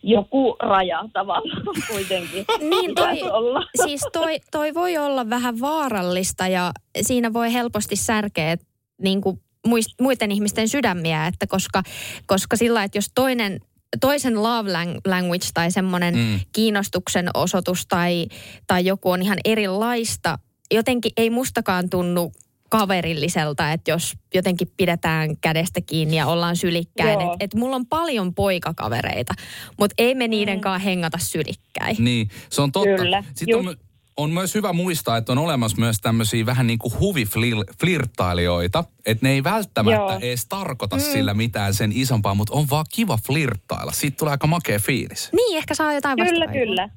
joku 0.04 0.56
raja 0.60 1.06
tavallaan 1.14 1.76
kuitenkin 1.92 2.46
Niin 2.70 2.96
toi, 2.96 3.22
olla. 3.32 3.64
siis 3.86 4.02
toi, 4.14 4.40
toi 4.52 4.74
voi 4.74 4.98
olla 4.98 5.30
vähän 5.30 5.60
vaarallista 5.60 6.48
ja 6.48 6.72
siinä 7.02 7.34
voi 7.34 7.54
helposti 7.54 7.96
särkeä 7.96 8.58
niin 9.02 9.22
kuin 9.22 9.40
muist- 9.68 9.96
muiden 10.02 10.32
ihmisten 10.32 10.68
sydämiä, 10.68 11.28
että 11.28 11.48
koska, 11.48 11.84
koska 12.26 12.56
sillä, 12.56 12.84
että 12.84 12.98
jos 12.98 13.12
toinen 13.16 13.60
toisen 14.02 14.44
love 14.44 14.70
lang- 14.72 15.00
language 15.06 15.48
tai 15.54 15.72
semmoinen 15.72 16.16
Mm. 16.16 16.22
mm. 16.22 16.40
kiinnostuksen 16.54 17.30
osoitus 17.34 17.86
tai, 17.88 18.28
tai 18.68 18.86
joku 18.86 19.10
on 19.12 19.22
ihan 19.22 19.38
erilaista, 19.46 20.40
jotenkin 20.74 21.12
ei 21.18 21.30
mustakaan 21.30 21.90
tunnu 21.90 22.32
kaverilliselta, 22.70 23.72
että 23.72 23.92
jos 23.92 24.14
jotenkin 24.34 24.72
pidetään 24.78 25.38
kädestä 25.38 25.82
kiinni 25.82 26.18
ja 26.18 26.28
ollaan 26.28 26.56
sylikkäin. 26.56 27.22
Että 27.22 27.36
et 27.40 27.54
mulla 27.56 27.76
on 27.76 27.86
paljon 27.86 28.36
poikakavereita, 28.36 29.34
mutta 29.80 29.94
ei 29.98 30.16
me 30.16 30.28
niidenkaan 30.28 30.82
hengata 30.82 31.18
sylikkäin. 31.18 31.96
Niin, 32.00 32.30
se 32.50 32.62
on 32.62 32.72
totta. 32.72 32.96
Kyllä, 32.96 33.24
Sitten 33.36 33.58
on, 33.58 33.66
just. 33.66 33.78
my- 33.80 33.89
on 34.20 34.30
myös 34.30 34.56
hyvä 34.56 34.74
muistaa, 34.74 35.18
että 35.18 35.32
on 35.32 35.38
olemassa 35.38 35.78
myös 35.80 35.98
tämmöisiä 36.02 36.46
vähän 36.46 36.68
niin 36.68 36.80
kuin 36.80 37.00
huviflirttailijoita, 37.00 38.84
että 39.06 39.26
ne 39.26 39.32
ei 39.32 39.44
välttämättä 39.44 40.14
Joo. 40.14 40.20
edes 40.22 40.46
tarkoita 40.50 40.96
mm. 40.96 41.02
sillä 41.02 41.34
mitään 41.34 41.74
sen 41.74 41.92
isompaa, 41.96 42.36
mutta 42.36 42.54
on 42.56 42.66
vaan 42.72 42.86
kiva 42.96 43.18
flirttailla. 43.28 43.92
Siitä 43.92 44.18
tulee 44.18 44.32
aika 44.32 44.48
makea 44.48 44.80
fiilis. 44.80 45.30
Niin, 45.34 45.58
ehkä 45.58 45.76
saa 45.76 45.94
jotain 45.94 46.18
Kyllä, 46.18 46.48
kyllä. 46.48 46.90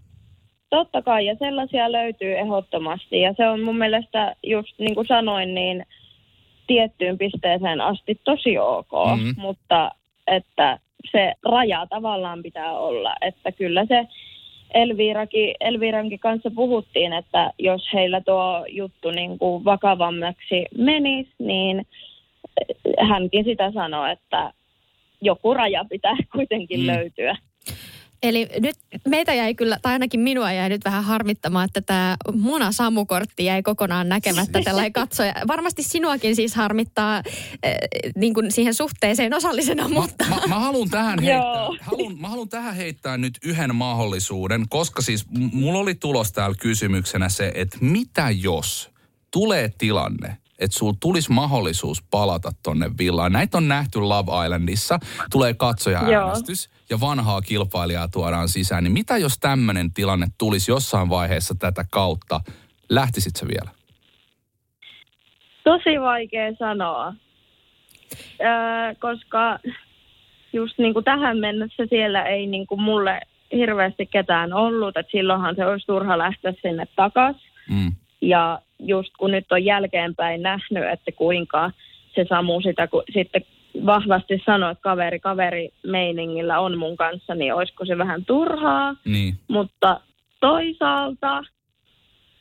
Totta 0.71 1.03
kai, 1.03 1.27
ja 1.27 1.37
sellaisia 1.39 1.93
löytyy 1.93 2.39
ehdottomasti. 2.39 3.21
Ja 3.21 3.35
se 3.37 3.49
on 3.49 3.63
mun 3.63 3.79
mielestä, 3.79 4.37
just 4.47 4.79
niin 4.79 4.95
kuin 4.95 5.07
sanoin, 5.07 5.55
niin 5.55 5.87
tiettyyn 6.67 7.19
pisteeseen 7.19 7.81
asti 7.81 8.21
tosi 8.25 8.59
ok. 8.59 8.93
Mhm. 9.17 9.41
Mutta 9.41 9.91
että 10.27 10.79
se 11.13 11.35
raja 11.45 11.87
tavallaan 11.87 12.43
pitää 12.43 12.73
olla. 12.73 13.15
Että 13.21 13.53
kyllä 13.53 13.87
se 13.89 14.07
Elvirakin, 14.75 15.55
Elvirankin 15.61 16.19
kanssa 16.19 16.51
puhuttiin, 16.55 17.13
että 17.13 17.51
jos 17.59 17.89
heillä 17.93 18.21
tuo 18.21 18.65
juttu 18.69 19.11
niin 19.11 19.39
kuin 19.39 19.65
vakavammaksi 19.65 20.65
menisi, 20.79 21.31
niin 21.39 21.87
hänkin 23.09 23.45
sitä 23.45 23.73
sanoi, 23.73 24.13
että 24.13 24.53
joku 25.21 25.55
raja 25.55 25.85
pitää 25.91 26.17
kuitenkin 26.33 26.81
Mm. 26.81 26.87
mm. 26.87 26.93
löytyä. 26.93 27.37
Eli 28.23 28.49
nyt 28.61 28.77
meitä 29.09 29.35
jäi 29.35 29.55
kyllä, 29.55 29.79
tai 29.83 29.93
ainakin 29.93 30.21
minua 30.21 30.53
jäi 30.53 30.69
nyt 30.69 30.85
vähän 30.85 31.05
harmittamaan, 31.05 31.65
että 31.65 31.81
tämä 31.81 32.17
Mona 32.35 32.73
Samukortti 32.73 33.45
jäi 33.45 33.63
kokonaan 33.63 34.09
näkemättä 34.09 34.61
tällainen 34.65 34.93
katsoja. 35.03 35.35
Varmasti 35.49 35.83
sinuakin 35.83 36.37
siis 36.37 36.55
harmittaa 36.55 37.17
äh, 37.17 37.23
niin 38.17 38.35
kuin 38.35 38.53
siihen 38.53 38.75
suhteeseen 38.75 39.35
osallisena, 39.35 39.89
mutta... 39.89 40.25
Mä, 40.29 40.41
mä 40.49 40.59
haluan 40.59 40.91
tähän 40.91 41.19
heittää, 41.25 41.55
Joo. 41.55 41.77
haluan, 41.81 42.19
mä 42.19 42.29
haluan 42.29 42.49
tähän 42.49 42.75
heittää 42.75 43.19
nyt 43.19 43.39
yhden 43.45 43.75
mahdollisuuden, 43.75 44.69
koska 44.69 45.03
siis 45.03 45.27
mulla 45.53 45.79
oli 45.79 45.95
tulos 45.95 46.33
täällä 46.33 46.57
kysymyksenä 46.61 47.29
se, 47.29 47.53
että 47.55 47.79
mitä 47.81 48.31
jos 48.31 48.91
tulee 49.31 49.73
tilanne, 49.79 50.37
että 50.59 50.79
sulla 50.79 50.97
tulisi 51.01 51.33
mahdollisuus 51.33 52.03
palata 52.03 52.53
tonne 52.63 52.91
villaan. 52.99 53.33
Näitä 53.33 53.59
on 53.59 53.69
nähty 53.69 53.99
Love 54.01 54.45
Islandissa, 54.45 54.99
tulee 55.31 55.55
katsoja-äänestys 55.55 56.71
ja 56.93 57.01
vanhaa 57.01 57.43
kilpailijaa 57.43 58.09
tuodaan 58.09 58.49
sisään. 58.49 58.85
Niin 58.85 58.93
mitä 58.93 59.17
jos 59.17 59.39
tämmöinen 59.39 59.93
tilanne 59.93 60.27
tulisi 60.39 60.71
jossain 60.71 61.09
vaiheessa 61.09 61.55
tätä 61.59 61.85
kautta? 61.91 62.41
Lähtisit 62.89 63.37
se 63.37 63.49
vielä? 63.49 63.71
Tosi 65.65 66.01
vaikea 66.01 66.55
sanoa, 66.59 67.15
öö, 68.41 68.95
koska 69.01 69.59
just 70.53 70.79
niin 70.79 70.93
kuin 70.93 71.05
tähän 71.05 71.39
mennessä 71.39 71.87
siellä 71.91 72.23
ei 72.23 72.47
niin 72.47 72.67
kuin 72.67 72.83
mulle 72.83 73.21
hirveästi 73.53 74.07
ketään 74.07 74.53
ollut, 74.53 74.97
että 74.97 75.13
silloinhan 75.13 75.57
se 75.57 75.67
olisi 75.67 75.87
turha 75.87 76.19
lähteä 76.19 76.55
sinne 76.63 76.87
takaisin. 76.97 77.51
Mm. 77.71 77.93
Ja 78.21 78.63
just 78.79 79.13
kun 79.19 79.31
nyt 79.31 79.53
on 79.53 79.65
jälkeenpäin 79.65 80.43
nähnyt, 80.43 80.85
että 80.93 81.13
kuinka 81.13 81.71
se 82.15 82.25
Samu 82.29 82.61
sitä 82.61 82.87
ku, 82.87 83.03
sitten 83.13 83.43
vahvasti 83.87 84.43
sanoi, 84.47 84.73
että 84.73 84.83
kaveri 84.83 85.21
kaveri 85.21 85.71
meiningillä 85.87 86.61
on 86.61 86.79
mun 86.79 86.97
kanssa, 86.97 87.35
niin 87.35 87.55
olisiko 87.55 87.85
se 87.85 87.99
vähän 87.99 88.25
turhaa. 88.25 88.97
Niin. 89.05 89.35
Mutta 89.49 90.01
toisaalta 90.41 91.43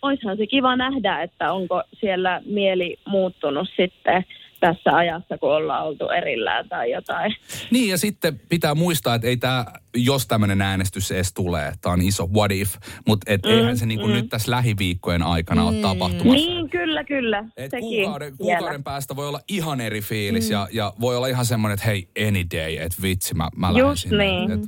olisihan 0.02 0.38
se 0.38 0.48
kiva 0.48 0.76
nähdä, 0.76 1.22
että 1.22 1.54
onko 1.54 1.84
siellä 2.00 2.42
mieli 2.46 2.98
muuttunut 3.08 3.70
sitten 3.76 4.26
tässä 4.62 4.98
ajassa, 4.98 5.38
kun 5.38 5.56
ollaan 5.56 5.84
oltu 5.86 6.10
erillään 6.10 6.70
tai 6.70 6.92
jotain. 6.92 7.36
Niin 7.72 7.90
ja 7.90 7.98
sitten 7.98 8.42
pitää 8.50 8.76
muistaa, 8.76 9.16
että 9.16 9.28
ei 9.28 9.38
tämä, 9.38 9.66
jos 9.96 10.28
tämmöinen 10.28 10.62
äänestys 10.62 11.12
edes 11.12 11.34
tulee, 11.34 11.74
tämä 11.82 11.94
on 11.94 12.02
iso 12.02 12.28
what 12.34 12.52
if, 12.52 12.76
mutta 13.08 13.32
et 13.34 13.42
mm, 13.44 13.50
eihän 13.52 13.78
se 13.78 13.86
niinku 13.86 14.08
mm. 14.08 14.14
nyt 14.14 14.30
tässä 14.30 14.52
lähiviikkojen 14.52 15.24
aikana 15.24 15.64
ole 15.64 15.76
tapahtumassa. 15.82 16.46
Niin, 16.48 16.70
kyllä, 16.70 17.04
kyllä. 17.04 17.44
Et 17.58 17.72
Sekin 17.72 17.90
kuukauden, 18.04 18.34
vielä. 18.40 18.58
kuukauden 18.58 18.84
päästä 18.84 19.16
voi 19.16 19.28
olla 19.28 19.40
ihan 19.48 19.82
eri 19.82 20.02
fiilis 20.02 20.46
mm. 20.50 20.52
ja, 20.52 20.68
ja 20.74 20.94
voi 21.02 21.18
olla 21.18 21.28
ihan 21.28 21.46
semmoinen, 21.46 21.74
että 21.74 21.86
hei, 21.86 22.08
any 22.28 22.46
day, 22.56 22.76
että 22.78 23.02
vitsi, 23.02 23.34
mä, 23.34 23.50
mä 23.56 23.74
lähden 23.74 23.90
Just 23.90 24.02
sinne. 24.02 24.24
niin. 24.26 24.52
Et, 24.52 24.60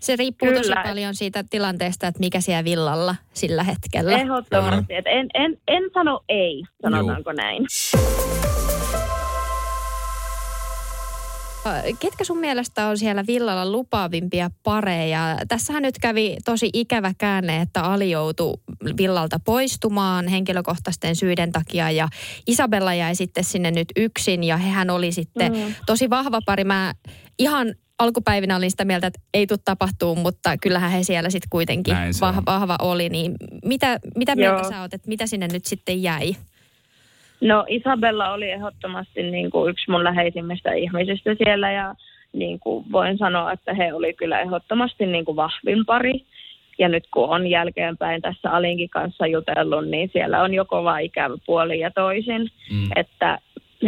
Se 0.00 0.16
riippuu 0.16 0.48
Kyllä. 0.48 0.60
tosi 0.60 0.72
paljon 0.88 1.14
siitä 1.14 1.44
tilanteesta, 1.50 2.06
että 2.06 2.20
mikä 2.20 2.40
siellä 2.40 2.64
villalla 2.64 3.16
sillä 3.32 3.64
hetkellä. 3.64 4.12
Ehdottomasti. 4.12 4.94
Et 4.94 5.06
en, 5.06 5.28
en, 5.34 5.58
en 5.68 5.82
sano 5.94 6.20
ei, 6.28 6.62
sanotaanko 6.82 7.32
näin. 7.32 7.66
Ketkä 11.98 12.24
sun 12.24 12.38
mielestä 12.38 12.86
on 12.86 12.98
siellä 12.98 13.24
villalla 13.26 13.70
lupaavimpia 13.70 14.50
pareja? 14.62 15.36
Tässähän 15.48 15.82
nyt 15.82 15.98
kävi 15.98 16.36
tosi 16.44 16.70
ikävä 16.72 17.12
käänne, 17.18 17.60
että 17.60 17.82
Ali 17.82 18.10
joutui 18.10 18.54
villalta 18.96 19.40
poistumaan 19.44 20.28
henkilökohtaisten 20.28 21.16
syiden 21.16 21.52
takia 21.52 21.90
ja 21.90 22.08
Isabella 22.46 22.94
jäi 22.94 23.14
sitten 23.14 23.44
sinne 23.44 23.70
nyt 23.70 23.88
yksin 23.96 24.44
ja 24.44 24.56
hehän 24.56 24.90
oli 24.90 25.12
sitten 25.12 25.52
mm. 25.52 25.74
tosi 25.86 26.10
vahva 26.10 26.40
pari. 26.46 26.64
Mä 26.64 26.94
ihan 27.38 27.74
alkupäivinä 27.98 28.56
olin 28.56 28.70
sitä 28.70 28.84
mieltä, 28.84 29.06
että 29.06 29.20
ei 29.34 29.46
tule 29.46 29.58
tapahtuu, 29.64 30.14
mutta 30.14 30.56
kyllähän 30.56 30.90
he 30.90 31.02
siellä 31.02 31.30
sitten 31.30 31.50
kuitenkin 31.50 31.96
vah, 32.20 32.42
vahva 32.46 32.76
oli. 32.82 33.08
Niin 33.08 33.34
mitä, 33.64 34.00
mitä 34.16 34.36
mieltä 34.36 34.62
Joo. 34.62 34.70
sä 34.70 34.80
oot, 34.80 34.94
että 34.94 35.08
mitä 35.08 35.26
sinne 35.26 35.48
nyt 35.48 35.64
sitten 35.64 36.02
jäi? 36.02 36.36
No 37.42 37.64
Isabella 37.68 38.32
oli 38.32 38.50
ehdottomasti 38.50 39.22
niin 39.22 39.50
kuin 39.50 39.70
yksi 39.70 39.90
mun 39.90 40.04
läheisimmistä 40.04 40.72
ihmisistä 40.72 41.34
siellä 41.34 41.72
ja 41.72 41.94
niin 42.32 42.60
kuin 42.60 42.84
voin 42.92 43.18
sanoa, 43.18 43.52
että 43.52 43.74
he 43.74 43.94
oli 43.94 44.14
kyllä 44.14 44.40
ehdottomasti 44.40 45.06
niin 45.06 45.24
kuin 45.24 45.36
vahvin 45.36 45.86
pari. 45.86 46.24
Ja 46.78 46.88
nyt 46.88 47.04
kun 47.10 47.28
on 47.28 47.46
jälkeenpäin 47.46 48.22
tässä 48.22 48.50
Alinkin 48.50 48.90
kanssa 48.90 49.26
jutellut, 49.26 49.88
niin 49.88 50.10
siellä 50.12 50.42
on 50.42 50.54
joko 50.54 50.76
kova 50.76 50.98
ikävä 50.98 51.34
puoli 51.46 51.80
ja 51.80 51.90
toisin, 51.90 52.48
Mm. 52.72 52.88
että 52.96 53.38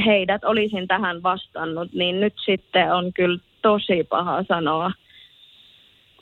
heidät 0.07 0.45
olisin 0.45 0.89
tähän 0.89 1.23
vastannut, 1.23 1.93
niin 1.93 2.21
nyt 2.21 2.35
sitten 2.45 2.95
on 2.95 3.13
kyllä 3.13 3.39
tosi 3.63 4.05
paha 4.05 4.43
sanoa. 4.43 4.93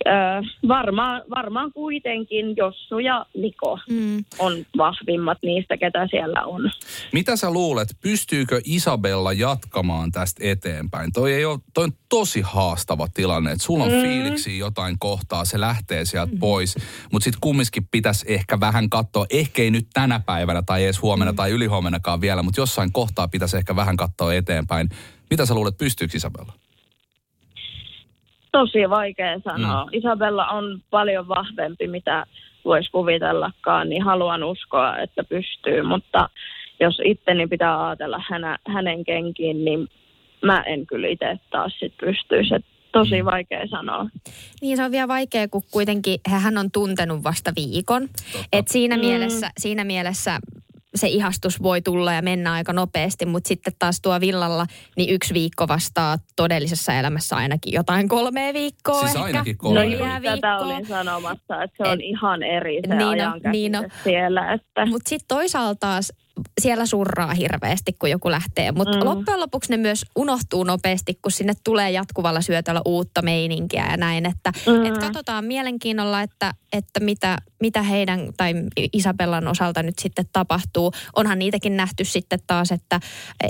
Öö, 0.06 0.42
varmaan, 0.68 1.22
varmaan 1.30 1.72
kuitenkin 1.72 2.56
Jossu 2.56 2.98
ja 2.98 3.26
Niko 3.36 3.78
Mm. 3.88 4.24
on 4.38 4.52
vahvimmat 4.78 5.38
niistä, 5.42 5.76
ketä 5.76 6.06
siellä 6.10 6.44
on. 6.44 6.70
Mitä 7.12 7.36
sä 7.36 7.50
luulet, 7.50 7.88
pystyykö 8.00 8.60
Isabella 8.64 9.32
jatkamaan 9.32 10.12
tästä 10.12 10.40
eteenpäin? 10.44 11.12
Toi, 11.12 11.32
ei 11.32 11.44
ole, 11.44 11.58
toi 11.74 11.84
on 11.84 11.92
tosi 12.08 12.40
haastava 12.40 13.08
tilanne, 13.14 13.52
että 13.52 13.64
sulla 13.64 13.84
on 13.84 13.92
mm. 13.92 14.02
fiiliksi 14.02 14.58
jotain 14.58 14.98
kohtaa, 14.98 15.44
se 15.44 15.60
lähtee 15.60 16.04
sieltä 16.04 16.32
mm. 16.32 16.38
pois, 16.38 16.76
mutta 17.12 17.24
sitten 17.24 17.40
kumminkin 17.40 17.88
pitäisi 17.90 18.24
ehkä 18.28 18.60
vähän 18.60 18.90
katsoa, 18.90 19.26
ehkä 19.30 19.62
ei 19.62 19.70
nyt 19.70 19.86
tänä 19.92 20.20
päivänä 20.20 20.62
tai 20.62 20.84
edes 20.84 21.02
huomenna 21.02 21.32
mm. 21.32 21.36
tai 21.36 21.50
ylihuomennakaan 21.50 22.20
vielä, 22.20 22.42
mutta 22.42 22.60
jossain 22.60 22.92
kohtaa 22.92 23.28
pitäisi 23.28 23.56
ehkä 23.56 23.76
vähän 23.76 23.96
katsoa 23.96 24.34
eteenpäin. 24.34 24.88
Mitä 25.30 25.46
sä 25.46 25.54
luulet, 25.54 25.78
pystyykö 25.78 26.16
Isabella? 26.16 26.52
Tosi 28.52 28.90
vaikea 28.90 29.40
sanoa. 29.44 29.84
Mm. 29.84 29.88
Isabella 29.92 30.46
on 30.46 30.82
paljon 30.90 31.28
vahvempi, 31.28 31.86
mitä 31.88 32.26
voisi 32.64 32.90
kuvitellakaan, 32.90 33.88
niin 33.88 34.02
haluan 34.02 34.44
uskoa, 34.44 34.98
että 34.98 35.24
pystyy. 35.24 35.82
Mutta 35.82 36.28
jos 36.80 37.00
itteni 37.04 37.46
pitää 37.46 37.86
ajatella 37.86 38.20
hänä, 38.30 38.58
hänen 38.68 39.04
kenkiin, 39.04 39.64
niin 39.64 39.88
mä 40.42 40.62
en 40.62 40.86
kyllä 40.86 41.08
itse 41.08 41.38
taas 41.50 41.72
sit 41.78 41.94
pystyisi. 42.00 42.54
Et 42.54 42.64
tosi 42.92 43.24
vaikea 43.24 43.66
sanoa. 43.66 44.06
Niin 44.62 44.76
se 44.76 44.84
on 44.84 44.90
vielä 44.90 45.08
vaikea, 45.08 45.48
kun 45.48 45.62
kuitenkin 45.70 46.20
hän 46.28 46.58
on 46.58 46.70
tuntenut 46.70 47.24
vasta 47.24 47.52
viikon. 47.56 48.08
Et 48.52 48.68
siinä, 48.68 48.96
Mm. 48.96 49.00
mielessä, 49.00 49.50
siinä 49.58 49.84
mielessä 49.84 50.38
se 50.94 51.06
ihastus 51.08 51.62
voi 51.62 51.82
tulla 51.82 52.12
ja 52.12 52.22
mennä 52.22 52.52
aika 52.52 52.72
nopeasti, 52.72 53.26
mutta 53.26 53.48
sitten 53.48 53.72
taas 53.78 54.00
tuo 54.00 54.20
villalla, 54.20 54.66
niin 54.96 55.14
yksi 55.14 55.34
viikko 55.34 55.68
vastaa 55.68 56.18
todellisessa 56.36 56.94
elämässä 56.94 57.36
ainakin 57.36 57.72
jotain 57.72 58.08
kolme 58.08 58.50
viikkoa 58.54 59.00
Siis 59.00 59.10
ehkä. 59.14 59.24
ainakin 59.24 59.54
No 59.54 59.58
kolme 59.58 59.84
just 59.84 59.98
viikkoa. 60.04 60.20
tätä 60.36 60.56
olin 60.58 60.86
sanomassa, 60.86 61.62
että 61.62 61.76
se 61.84 61.88
on 61.90 61.94
Et- 62.00 62.00
ihan 62.06 62.42
eri 62.42 62.80
se 62.88 62.94
Niin 62.94 63.02
on, 63.02 63.08
ajankäsite 63.08 63.48
niin 63.50 63.76
on. 63.76 63.84
siellä. 64.04 64.52
Että... 64.52 64.86
Mutta 64.86 65.08
sitten 65.08 65.28
toisaalta 65.36 65.78
taas 65.80 66.12
siellä 66.60 66.86
surraa 66.86 67.34
hirveästi, 67.34 67.92
kun 67.92 68.10
joku 68.10 68.30
lähtee. 68.30 68.72
Mutta 68.72 68.96
mm. 68.96 69.04
loppujen 69.04 69.40
lopuksi 69.40 69.70
ne 69.70 69.76
myös 69.76 70.04
unohtuu 70.16 70.64
nopeasti, 70.64 71.18
kun 71.22 71.32
sinne 71.32 71.52
tulee 71.64 71.90
jatkuvalla 71.90 72.40
syötöllä 72.40 72.80
uutta 72.84 73.22
meininkiä 73.22 73.86
ja 73.90 73.96
näin. 73.96 74.26
Että 74.26 74.52
mm. 74.66 74.86
et 74.86 74.98
katsotaan 74.98 75.44
mielenkiinnolla, 75.44 76.20
että, 76.20 76.54
että 76.72 77.00
mitä, 77.00 77.38
mitä 77.60 77.82
heidän 77.82 78.20
tai 78.36 78.54
Isabellan 78.92 79.48
osalta 79.48 79.82
nyt 79.82 79.98
sitten 79.98 80.24
tapahtuu. 80.32 80.92
Onhan 81.16 81.38
niitäkin 81.38 81.76
nähty 81.76 82.04
sitten 82.04 82.38
taas, 82.46 82.72
että 82.72 83.00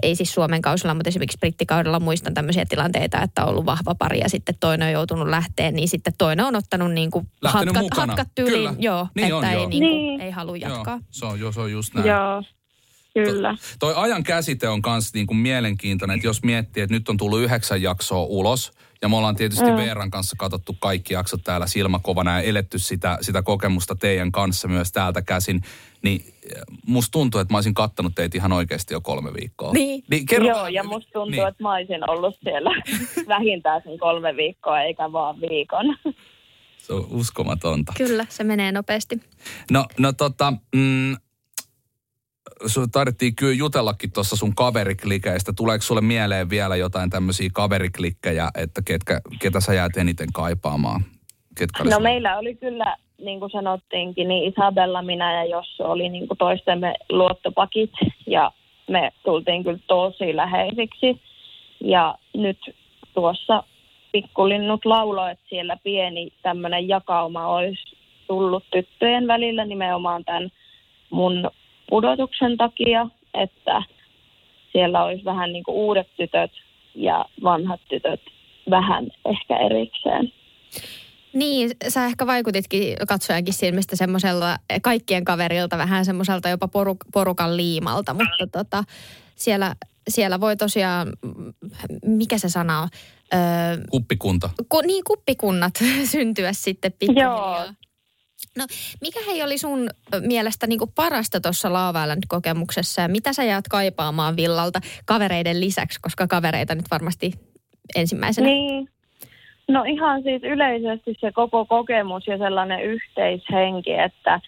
ei 0.03 0.15
siis 0.17 0.35
Suomen 0.35 0.63
kausilla, 0.63 0.95
mutta 0.95 1.09
esimerkiksi 1.09 1.39
brittikaudella 1.39 2.01
muistan 2.01 2.35
tämmöisiä 2.35 2.65
tilanteita, 2.69 3.23
että 3.23 3.45
on 3.45 3.49
ollut 3.49 3.67
vahva 3.67 3.95
pari 3.95 4.19
ja 4.19 4.29
sitten 4.29 4.55
toinen 4.61 4.87
on 4.87 4.93
joutunut 4.93 5.29
lähteä, 5.29 5.71
niin 5.71 5.89
sitten 5.89 6.13
toinen 6.19 6.47
on 6.47 6.57
ottanut 6.57 6.93
niin 6.93 7.11
kuin 7.11 7.29
hatkat, 7.45 7.87
hatkat 7.97 8.29
tyyliin, 8.35 8.77
joo, 8.79 9.09
niin 9.15 9.25
että 9.25 9.37
on, 9.37 9.45
ei, 9.45 9.55
joo. 9.55 9.69
Niin 9.69 9.83
kuin, 9.83 9.91
niin. 9.91 10.21
ei 10.21 10.31
halua 10.31 10.57
jatkaa. 10.57 10.95
Joo, 10.95 11.03
se 11.11 11.27
on, 11.27 11.41
jo, 11.41 11.53
se 11.53 11.61
on 11.61 11.73
just 11.73 11.95
näin. 11.95 12.07
Joo. 12.07 12.43
Kyllä. 13.15 13.51
To, 13.51 13.59
toi 13.79 13.95
ajan 13.97 14.23
käsite 14.23 14.69
on 14.69 14.81
myös 14.87 15.15
niin 15.15 15.27
kuin 15.27 15.37
mielenkiintoinen, 15.37 16.15
että 16.15 16.27
jos 16.27 16.43
miettii, 16.43 16.83
että 16.83 16.95
nyt 16.95 17.09
on 17.09 17.17
tullut 17.17 17.41
yhdeksän 17.41 17.83
jaksoa 17.83 18.23
ulos, 18.23 18.73
ja 19.03 19.09
me 19.09 19.17
ollaan 19.17 19.37
tietysti 19.37 19.71
mm. 19.71 19.77
Veeran 19.77 20.11
kanssa 20.11 20.37
katsottu 20.39 20.77
kaikki 20.81 21.15
jaksot 21.15 21.41
täällä 21.45 21.67
silmäkovana 21.67 22.31
ja 22.31 22.43
eletty 22.43 22.79
sitä, 22.79 23.19
sitä 23.21 23.43
kokemusta 23.43 23.97
teidän 23.97 24.33
kanssa 24.33 24.69
myös 24.69 24.93
täältä 24.93 25.23
käsin, 25.23 25.61
niin 26.03 26.21
eh, 26.27 26.63
musta 26.87 27.13
tuntuu, 27.13 27.41
että 27.41 27.55
mä 27.55 27.59
olisin 27.59 27.75
kattanut 27.75 28.15
teitä 28.15 28.39
ihan 28.39 28.53
oikeasti 28.53 28.95
jo 28.95 29.01
kolme 29.01 29.35
viikkoa. 29.35 29.73
Niin. 29.73 30.05
niin 30.11 30.27
kerro, 30.27 30.47
Joo, 30.47 30.67
ja 30.67 30.85
musta 30.85 31.11
tuntuu, 31.13 31.31
niin. 31.31 31.49
että 31.49 31.63
mä 31.63 31.75
olisin 31.75 32.11
ollut 32.11 32.37
siellä 32.45 32.71
vähintään 33.39 33.83
sen 33.85 33.99
kolme 33.99 34.37
viikkoa, 34.37 34.83
eikä 34.83 35.13
vaan 35.13 35.41
viikon. 35.41 35.97
Se 36.79 36.93
on 36.93 37.07
uskomatonta. 37.11 37.93
Kyllä, 37.97 38.27
se 38.29 38.45
menee 38.45 38.73
nopeasti. 38.73 39.21
No, 39.71 39.87
no 39.99 40.13
tota, 40.13 40.53
mm, 40.75 41.17
tarvittiin 42.93 43.37
kyllä 43.37 43.55
jutellakin 43.55 44.13
tuossa 44.13 44.37
sun 44.37 44.55
kaveriklikkeistä. 44.55 45.53
Tuleeko 45.57 45.83
sulle 45.83 46.01
mieleen 46.01 46.51
vielä 46.51 46.77
jotain 46.77 47.11
tämmöisiä 47.11 47.51
kaveriklikkejä, 47.53 48.49
että 48.55 48.83
ketkä, 48.85 49.21
ketä 49.41 49.61
sä 49.61 49.75
jäät 49.75 49.97
eniten 49.97 50.29
kaipaamaan? 50.33 51.05
Ketkä 51.59 51.85
no 51.85 52.01
meillä 52.01 52.39
oli 52.39 52.55
kyllä, 52.55 52.97
niin 53.19 53.41
kuin 53.41 53.51
sanottiinkin, 53.51 54.29
niin 54.29 54.53
Isabella, 54.53 55.03
minä 55.03 55.35
ja 55.35 55.45
Jossu 55.45 55.83
oli 55.83 56.09
niin 56.09 56.29
kuin 56.29 56.39
toistemme 56.39 56.95
luottopakit 57.09 57.91
ja 58.27 58.53
me 58.91 59.13
tultiin 59.25 59.65
kyllä 59.65 59.79
tosi 59.87 60.37
läheisiksi. 60.37 61.21
Ja 61.85 62.15
nyt 62.35 62.59
tuossa 63.15 63.63
pikkulinnut 64.13 64.85
lauloi, 64.85 65.31
että 65.31 65.45
siellä 65.49 65.77
pieni 65.83 66.33
tämmöinen 66.43 66.89
jakauma 66.89 67.47
olisi 67.47 67.97
tullut 68.27 68.65
tyttöjen 68.73 69.27
välillä 69.27 69.65
nimenomaan 69.65 70.25
tämän 70.25 70.51
mun 71.11 71.51
pudotuksen 71.93 72.57
takia, 72.57 73.07
että 73.35 73.83
siellä 74.73 75.05
olisi 75.05 75.25
vähän 75.25 75.53
niin 75.53 75.65
kuin 75.65 75.75
uudet 75.75 76.07
tytöt 76.17 76.51
ja 76.95 77.25
vanhat 77.43 77.81
tytöt 77.89 78.21
vähän 78.71 79.07
ehkä 79.25 79.57
erikseen. 79.57 80.33
Niin, 81.33 81.71
sä 81.89 82.05
ehkä 82.05 82.27
vaikutitkin 82.27 82.97
katsojankin 83.09 83.55
silmistä 83.55 83.97
semmoisella 83.97 84.57
kaikkien 84.83 85.25
kaverilta, 85.25 85.79
vähän 85.79 86.05
semmoiselta 86.05 86.49
jopa 86.49 86.67
poruk- 86.67 87.11
porukan 87.13 87.57
liimalta, 87.57 88.15
mutta 88.15 88.47
tota, 88.59 88.85
siellä, 89.37 89.75
siellä 90.09 90.41
voi 90.41 90.57
tosiaan, 90.57 91.13
mikä 92.07 92.39
se 92.39 92.49
sana 92.49 92.81
on? 92.81 92.89
Öö, 93.35 93.85
kuppikunta. 93.91 94.51
Ku, 94.69 94.81
niin, 94.81 95.05
kuppikunnat 95.05 95.75
syntyä 96.13 96.53
sitten 96.53 96.93
pikkuhiljaa. 96.99 97.65
Joo, 97.65 97.75
No, 98.59 98.65
mikä 99.01 99.21
hei 99.27 99.43
oli 99.43 99.59
sun 99.59 99.91
mielestä 100.21 100.67
niin 100.67 100.81
parasta 100.95 101.41
tuossa 101.41 101.73
Lava 101.73 102.05
kokemuksessa 102.29 103.03
ja 103.03 103.09
mitä 103.09 103.33
sä 103.33 103.45
jäät 103.45 103.69
kaipaamaan 103.69 104.37
Villalta 104.37 104.81
kavereiden 105.07 105.61
lisäksi, 105.61 106.01
koska 106.01 106.27
kavereita 106.27 106.75
nyt 106.75 106.91
varmasti 106.91 107.33
ensimmäisenä? 107.95 108.47
Niin, 108.47 108.89
no 109.69 109.85
ihan 109.85 110.23
siis 110.23 110.43
yleisesti 110.43 111.15
se 111.21 111.33
koko 111.33 111.65
kokemus 111.65 112.27
ja 112.27 112.39
sellainen 112.39 112.83
yhteishenki, 112.83 113.93
että 113.93 114.41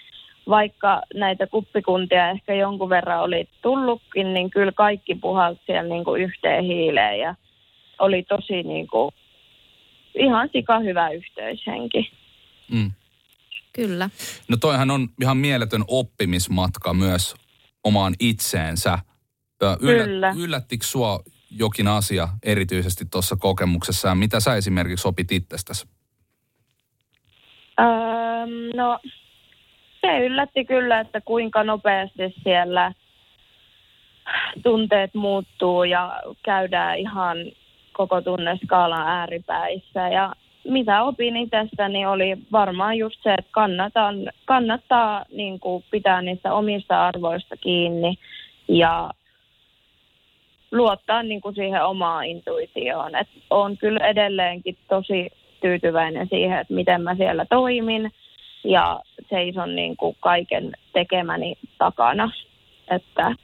vaikka 0.48 1.02
näitä 1.14 1.46
kuppikuntia 1.46 2.30
ehkä 2.30 2.54
jonkun 2.54 2.88
verran 2.88 3.22
oli 3.22 3.48
tullutkin, 3.62 4.34
niin 4.34 4.50
kyllä 4.50 4.72
kaikki 4.72 5.14
puhalsi 5.14 5.60
siellä 5.66 5.88
niin 5.88 6.04
kuin 6.04 6.22
yhteen 6.22 6.64
hiileen 6.64 7.18
ja 7.18 7.34
oli 7.98 8.22
tosi 8.22 8.62
niin 8.62 8.86
kuin, 8.86 9.14
ihan 10.14 10.48
sika 10.52 10.78
hyvä 10.78 11.10
yhteishenki. 11.10 12.10
Mm. 12.72 12.90
Kyllä. 13.74 14.10
No 14.48 14.56
toihan 14.56 14.90
on 14.90 15.08
ihan 15.22 15.36
mieletön 15.36 15.84
oppimismatka 15.88 16.94
myös 16.94 17.34
omaan 17.84 18.14
itseensä. 18.20 18.98
Yllä, 19.80 20.04
Kyllä. 20.04 20.34
Yllättikö 20.38 20.86
sua 20.86 21.20
jokin 21.50 21.88
asia 21.88 22.28
erityisesti 22.42 23.04
tuossa 23.10 23.36
kokemuksessa 23.36 24.08
ja 24.08 24.14
mitä 24.14 24.40
sä 24.40 24.56
esimerkiksi 24.56 25.08
opit 25.08 25.32
itsestäsi? 25.32 25.88
Öö, 27.80 27.86
no 28.76 28.98
se 30.00 30.18
yllätti 30.26 30.64
kyllä, 30.64 31.00
että 31.00 31.20
kuinka 31.20 31.64
nopeasti 31.64 32.34
siellä 32.42 32.92
tunteet 34.62 35.14
muuttuu 35.14 35.84
ja 35.84 36.20
käydään 36.44 36.98
ihan 36.98 37.36
koko 37.92 38.20
tunneskaalan 38.20 39.08
ääripäissä. 39.08 40.08
Ja 40.08 40.34
mitä 40.64 41.02
opin 41.02 41.36
itsestäni 41.36 42.06
oli 42.06 42.36
varmaan 42.52 42.98
just 42.98 43.22
se, 43.22 43.34
että 43.34 43.50
kannatan, 43.50 44.16
kannattaa 44.44 45.24
niin 45.32 45.60
kuin 45.60 45.84
pitää 45.90 46.22
niistä 46.22 46.54
omista 46.54 47.06
arvoista 47.06 47.56
kiinni 47.56 48.14
ja 48.68 49.10
luottaa 50.72 51.22
niin 51.22 51.40
kuin 51.40 51.54
siihen 51.54 51.84
omaan 51.84 52.24
intuitioon. 52.24 53.16
Et 53.16 53.28
olen 53.50 53.76
kyllä 53.78 54.06
edelleenkin 54.06 54.76
tosi 54.88 55.30
tyytyväinen 55.60 56.28
siihen, 56.28 56.58
että 56.58 56.74
miten 56.74 57.02
mä 57.02 57.14
siellä 57.14 57.46
toimin 57.50 58.10
ja 58.64 59.00
seison 59.30 59.76
niin 59.76 59.96
kuin 59.96 60.16
kaiken 60.20 60.72
tekemäni 60.92 61.54
takana. 61.78 62.30
Että 62.90 63.34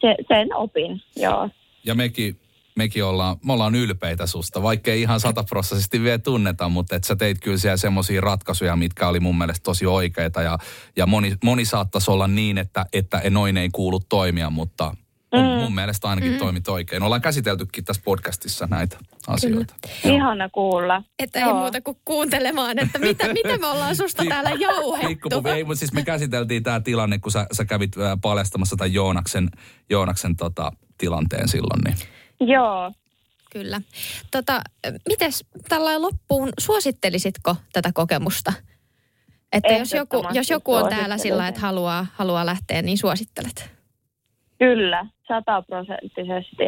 se, 0.00 0.14
sen 0.28 0.56
opin, 0.56 1.02
joo. 1.16 1.48
Ja 1.84 1.94
mekin 1.94 2.36
mekin 2.76 3.04
ollaan, 3.04 3.36
me 3.44 3.52
ollaan 3.52 3.74
ylpeitä 3.74 4.26
susta, 4.26 4.62
vaikka 4.62 4.90
ei 4.90 5.02
ihan 5.02 5.20
sataprosenttisesti 5.20 6.02
vielä 6.02 6.18
tunneta, 6.18 6.68
mutta 6.68 6.96
että 6.96 7.08
sä 7.08 7.16
teit 7.16 7.40
kyllä 7.40 7.56
siellä 7.56 7.76
semmoisia 7.76 8.20
ratkaisuja, 8.20 8.76
mitkä 8.76 9.08
oli 9.08 9.20
mun 9.20 9.38
mielestä 9.38 9.62
tosi 9.62 9.86
oikeita 9.86 10.42
ja, 10.42 10.58
ja 10.96 11.06
moni, 11.06 11.36
moni 11.44 11.64
saattaisi 11.64 12.10
olla 12.10 12.28
niin, 12.28 12.58
että, 12.58 12.86
että 12.92 13.22
noin 13.30 13.56
ei 13.56 13.68
kuulu 13.72 14.00
toimia, 14.00 14.50
mutta 14.50 14.94
mun, 15.32 15.44
mm. 15.44 15.62
mun 15.62 15.74
mielestä 15.74 16.08
ainakin 16.08 16.32
mm. 16.32 16.38
toimit 16.38 16.68
oikein. 16.68 17.02
Ollaan 17.02 17.20
käsiteltykin 17.20 17.84
tässä 17.84 18.02
podcastissa 18.04 18.66
näitä 18.70 18.98
asioita. 19.26 19.74
Kyllä. 20.02 20.14
Ihana 20.14 20.48
kuulla. 20.48 21.02
Että 21.18 21.38
Joo. 21.38 21.48
ei 21.48 21.54
muuta 21.54 21.80
kuin 21.80 21.96
kuuntelemaan, 22.04 22.78
että 22.78 22.98
mitä, 22.98 23.32
mitä 23.44 23.58
me 23.58 23.66
ollaan 23.66 23.96
susta 23.96 24.24
täällä 24.28 24.50
jauhettu. 24.50 25.42
Ei, 25.54 25.64
mutta 25.64 25.78
siis 25.78 25.92
me 25.92 26.02
käsiteltiin 26.02 26.62
tämä 26.62 26.80
tilanne, 26.80 27.18
kun 27.18 27.32
sä, 27.32 27.46
sä 27.52 27.64
kävit 27.64 27.92
paljastamassa 28.22 28.76
tämän 28.76 28.92
Joonaksen, 28.92 29.50
Joonaksen 29.90 30.36
tota, 30.36 30.72
tilanteen 30.98 31.48
silloin. 31.48 31.80
Niin. 31.84 31.96
Joo. 32.46 32.92
Kyllä. 33.52 33.80
Tota, 34.30 34.60
mites 35.08 35.44
tällä 35.68 36.02
loppuun, 36.02 36.48
suosittelisitko 36.60 37.56
tätä 37.72 37.90
kokemusta? 37.94 38.52
Että 39.52 39.72
jos 39.72 39.92
joku, 39.92 40.24
jos 40.32 40.50
joku 40.50 40.74
on 40.74 40.88
täällä 40.88 41.18
sillä 41.18 41.48
että 41.48 41.60
haluaa, 41.60 42.06
haluaa 42.14 42.46
lähteä, 42.46 42.82
niin 42.82 42.98
suosittelet? 42.98 43.70
Kyllä, 44.58 45.06
sataprosenttisesti. 45.28 46.64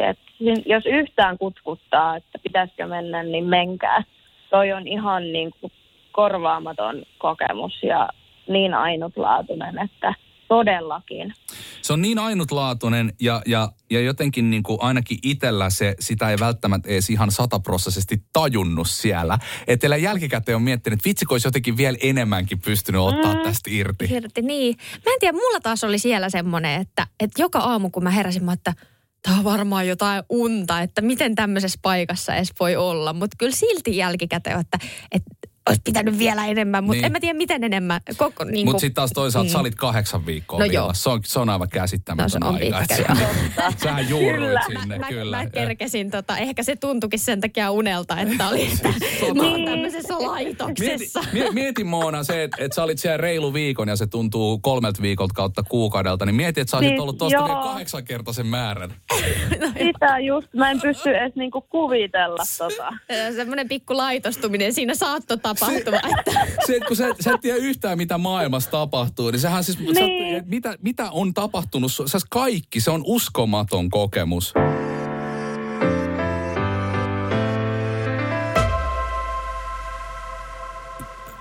Jos 0.65 0.83
yhtään 0.85 1.37
kutkuttaa, 1.37 2.17
että 2.17 2.39
pitäisikö 2.43 2.87
mennä, 2.87 3.23
niin 3.23 3.45
menkää. 3.45 4.03
Toi 4.49 4.73
on 4.73 4.87
ihan 4.87 5.23
niin 5.33 5.51
kuin 5.61 5.71
korvaamaton 6.11 7.03
kokemus 7.17 7.83
ja 7.83 8.09
niin 8.47 8.73
ainutlaatuinen, 8.73 9.79
että 9.79 10.13
Todellakin. 10.47 11.33
Se 11.81 11.93
on 11.93 12.01
niin 12.01 12.19
ainutlaatuinen 12.19 13.13
ja, 13.21 13.41
ja, 13.45 13.69
ja 13.89 14.01
jotenkin 14.01 14.49
niin 14.49 14.63
kuin 14.63 14.77
ainakin 14.81 15.19
itsellä 15.23 15.69
se, 15.69 15.95
sitä 15.99 16.29
ei 16.29 16.37
välttämättä 16.39 16.89
edes 16.89 17.09
ihan 17.09 17.31
sataprosessisesti 17.31 18.23
tajunnut 18.33 18.89
siellä. 18.89 19.37
Että 19.67 19.87
jälkikäteen 19.87 20.55
on 20.55 20.61
miettinyt, 20.61 20.99
että 20.99 21.09
vitsi, 21.09 21.25
olisi 21.29 21.47
jotenkin 21.47 21.77
vielä 21.77 21.97
enemmänkin 22.01 22.61
pystynyt 22.61 23.01
ottaa 23.01 23.33
mm, 23.33 23.41
tästä 23.41 23.69
irti. 23.73 24.05
Irti, 24.11 24.41
niin. 24.41 24.75
Mä 25.05 25.13
en 25.13 25.19
tiedä, 25.19 25.37
mulla 25.37 25.59
taas 25.59 25.83
oli 25.83 25.99
siellä 25.99 26.29
semmoinen, 26.29 26.81
että, 26.81 27.07
että 27.19 27.41
joka 27.41 27.59
aamu 27.59 27.89
kun 27.89 28.03
mä 28.03 28.09
heräsin, 28.09 28.43
mä 28.43 28.53
että 28.53 28.73
tämä 29.21 29.37
on 29.37 29.43
varmaan 29.43 29.87
jotain 29.87 30.23
unta, 30.29 30.81
että 30.81 31.01
miten 31.01 31.35
tämmöisessä 31.35 31.79
paikassa 31.81 32.35
edes 32.35 32.53
voi 32.59 32.75
olla. 32.75 33.13
Mutta 33.13 33.35
kyllä 33.39 33.55
silti 33.55 33.97
jälkikäteen, 33.97 34.59
että, 34.59 34.77
että 35.11 35.29
olisi 35.69 35.81
pitänyt 35.83 36.17
vielä 36.19 36.45
enemmän, 36.45 36.83
mutta 36.83 36.91
Niin. 36.93 36.99
niin. 37.01 37.05
en 37.05 37.11
mä 37.11 37.19
tiedä 37.19 37.37
miten 37.37 37.63
enemmän. 37.63 38.01
Koko, 38.17 38.43
niin 38.43 38.65
Mutta 38.67 38.79
sitten 38.79 38.93
taas 38.95 39.11
toisaalta 39.11 39.49
Mm. 39.49 39.51
sä 39.51 39.59
olit 39.59 39.75
kahdeksan 39.75 40.25
viikkoa 40.25 40.59
No 40.59 40.65
no 40.65 40.71
joo. 40.71 40.93
Se 40.93 41.09
on, 41.09 41.19
se 41.25 41.39
on 41.39 41.49
aivan 41.49 41.69
käsittämätön 41.69 42.23
No 42.23 42.29
se 42.29 42.37
on 42.49 42.55
aika. 42.55 42.79
pitkä, 42.79 42.95
sä- 42.95 43.73
Sähän 43.83 44.09
juuruit 44.09 44.35
Kyllä. 44.35 44.61
sinne, 44.67 44.97
Mä, 44.99 45.07
kyllä. 45.07 45.37
mä 45.37 45.49
kerkesin, 45.49 46.11
tota, 46.11 46.37
ehkä 46.37 46.63
se 46.63 46.75
tuntukin 46.75 47.19
sen 47.19 47.41
takia 47.41 47.71
unelta, 47.71 48.19
että 48.19 48.47
oli, 48.49 48.63
että 48.71 49.33
mä 49.35 49.43
oon 49.51 49.65
tämmöisessä 49.65 50.13
Mieti, 50.13 50.25
laitoksessa. 50.27 51.23
mie- 51.33 51.51
mieti 51.51 51.83
Moona 51.83 52.23
se, 52.23 52.43
että 52.43 52.57
et 52.63 52.73
sä 52.73 52.83
olit 52.83 52.99
siellä 52.99 53.17
reilu 53.17 53.53
viikon 53.53 53.87
ja 53.87 53.95
se 53.95 54.07
tuntuu 54.07 54.57
kolmelta 54.59 55.01
viikolta 55.01 55.33
kautta 55.33 55.63
kuukaudelta, 55.63 56.25
niin 56.25 56.35
mieti, 56.35 56.61
että 56.61 56.71
sä 56.71 56.77
olisit 56.77 56.91
Niin, 56.91 57.01
ollut 57.01 57.17
tosta 57.17 57.33
joo. 57.37 57.47
vielä 57.47 57.59
kahdeksankertaisen 57.61 58.47
määrän. 58.47 58.93
Sitä 59.83 60.19
just, 60.19 60.47
mä 60.53 60.71
en 60.71 60.81
pysty 60.81 61.09
edes 61.17 61.35
niinku 61.35 61.61
kuvitella 61.61 62.43
tota. 62.57 62.93
Semmoinen 63.35 63.67
pikku 63.67 63.97
laitostuminen 63.97 64.73
siinä 64.73 64.95
saattoi 64.95 65.37
tapahtua. 65.55 65.99
Että, 66.19 66.31
Se, 66.67 66.75
että 66.75 66.87
kun 66.87 66.95
sä, 66.97 67.07
sä 67.19 67.31
et 67.33 67.41
tiedä 67.41 67.57
yhtään, 67.57 67.97
mitä 67.97 68.17
maailmassa 68.17 68.71
tapahtuu, 68.71 69.31
niin 69.31 69.39
sehän 69.39 69.63
siis, 69.63 69.77
sä, 69.77 69.83
Niin. 70.05 70.43
mitä, 70.47 70.77
mitä 70.81 71.11
on 71.11 71.33
tapahtunut, 71.33 71.91
sä 72.05 72.17
kaikki, 72.29 72.79
se 72.79 72.91
on 72.91 73.01
uskomaton 73.05 73.89
kokemus. 73.89 74.53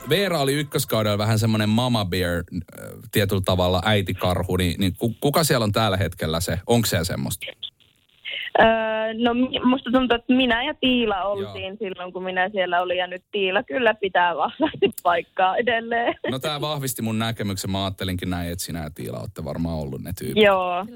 Veera 0.09 0.40
oli 0.40 0.53
ykköskaudella 0.53 1.18
vähän 1.18 1.38
semmoinen 1.38 1.68
mama 1.68 2.05
bear, 2.05 2.44
tietyllä 3.12 3.42
tavalla 3.44 3.83
äitikarhu, 3.85 4.57
niin, 4.57 4.81
niin 4.81 4.96
ku- 4.98 5.16
kuka 5.20 5.44
siellä 5.44 5.64
on 5.64 5.72
tällä 5.72 5.96
hetkellä 5.96 6.40
se? 6.40 6.61
Onko 6.66 6.87
se 6.87 7.05
semmoista? 7.05 7.46
Öö, 8.61 9.14
no 9.14 9.35
musta 9.64 9.90
tuntuu, 9.90 10.14
että 10.14 10.35
minä 10.35 10.64
ja 10.64 10.75
Tiila 10.75 11.23
oltiin 11.23 11.64
Joo. 11.64 11.77
silloin, 11.79 12.12
kun 12.12 12.25
minä 12.25 12.49
siellä 12.49 12.81
olin. 12.81 12.99
Ja 12.99 13.07
nyt 13.07 13.23
Tiila 13.33 13.62
kyllä 13.62 13.95
pitää 13.95 14.37
vahvasti 14.37 14.90
paikkaa 15.03 15.57
edelleen. 15.57 16.14
No 16.31 16.38
tämä 16.38 16.61
vahvisti 16.61 17.03
mun 17.03 17.19
näkemyksen. 17.19 17.71
Mä 17.71 17.85
ajattelinkin 17.85 18.31
näin, 18.31 18.53
että 18.53 18.64
sinä 18.64 18.83
ja 18.83 18.90
Tiila 18.90 19.21
olette 19.21 19.45
varmaan 19.45 19.79
ollut 19.79 20.03
ne 20.03 20.12
tyypit. 20.19 20.43
Joo. 20.43 20.87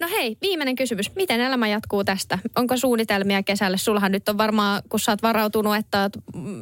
No 0.00 0.08
hei, 0.10 0.36
viimeinen 0.42 0.76
kysymys. 0.76 1.14
Miten 1.14 1.40
elämä 1.40 1.68
jatkuu 1.68 2.04
tästä? 2.04 2.38
Onko 2.56 2.76
suunnitelmia 2.76 3.42
kesälle? 3.42 3.76
Sullahan 3.76 4.12
nyt 4.12 4.28
on 4.28 4.38
varmaan, 4.38 4.82
kun 4.88 5.00
sä 5.00 5.12
oot 5.12 5.22
varautunut, 5.22 5.76
että 5.76 6.02
oot 6.02 6.12